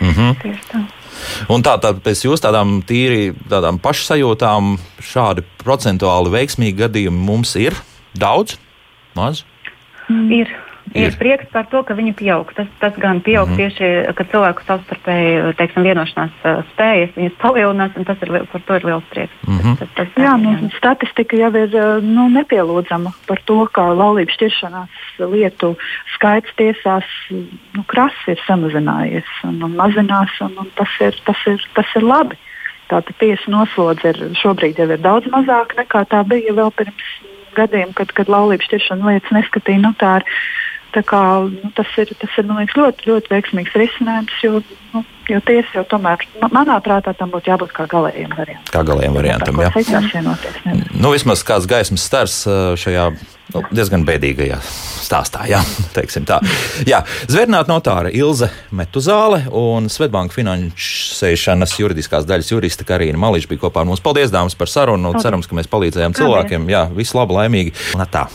[0.00, 0.40] Mm -hmm.
[0.42, 0.80] Tieši tā.
[1.48, 7.74] Un tā tad pēc jūsu tādām tīri tādām pašsajūtām šādi procentuāli veiksmīgi gadījumi mums ir
[8.14, 8.56] daudz,
[9.14, 9.44] maz?
[10.08, 10.32] Mm.
[10.32, 10.56] Ir.
[10.94, 11.10] Ir.
[11.10, 12.48] ir prieks par to, ka viņi pieaug.
[12.56, 13.58] Tas, tas gan pieaug mm -hmm.
[13.60, 16.32] tieši, ka cilvēku savstarpēji teiksim, vienošanās
[16.72, 19.34] spējas, viņas palielinās, un tas ir, par to ir liels prieks.
[19.46, 19.76] Mm -hmm.
[19.78, 24.88] tas, tas, jā, nu, statistika jau ir nu, nepielūdzama par to, ka laulības šķiršanās
[25.18, 25.76] lietu
[26.14, 27.04] skaits tiesās
[27.76, 32.02] nu, krasi ir samazinājies un, un mazinās, un, un tas, ir, tas, ir, tas ir
[32.02, 32.36] labi.
[32.88, 37.92] Tātad tiesa noslodze ir šobrīd jau ir daudz mazāka nekā tā bija vēl pirms gadiem,
[37.96, 39.84] kad, kad laulības šķiršana lietas neskatīja.
[39.86, 40.28] Nu, tā ir
[40.98, 44.62] Kā, nu, tas, ir, tas ir liekas, ļoti, ļoti veiksmīgs risinājums, jo,
[44.94, 48.72] nu, jo tiesa jau tomēr, manā prātā, tam būtu jābūt kā galējiem variantam.
[48.72, 49.70] Kā galējiem variantam, jā.
[50.08, 50.56] Vienoties,
[50.96, 52.40] nu, vismaz kāds gaismas stars
[52.82, 53.04] šajā
[53.54, 54.58] nu, diezgan bēdīgajā
[55.04, 55.46] stāstā.
[55.50, 55.60] Jā,
[56.92, 57.02] jā.
[57.30, 63.90] Zvērnāta notāra Ilze Metuzāle un Svetbanka finansēšanas juridiskās daļas jurista Karina Mališa bija kopā ar
[63.90, 64.04] mums.
[64.04, 65.14] Paldies, dāmas, par sarunu.
[65.22, 66.68] Cerams, ka mēs palīdzējām cilvēkiem.
[66.72, 67.74] Jā, visu labu, laimīgi.
[67.96, 68.28] Un tā.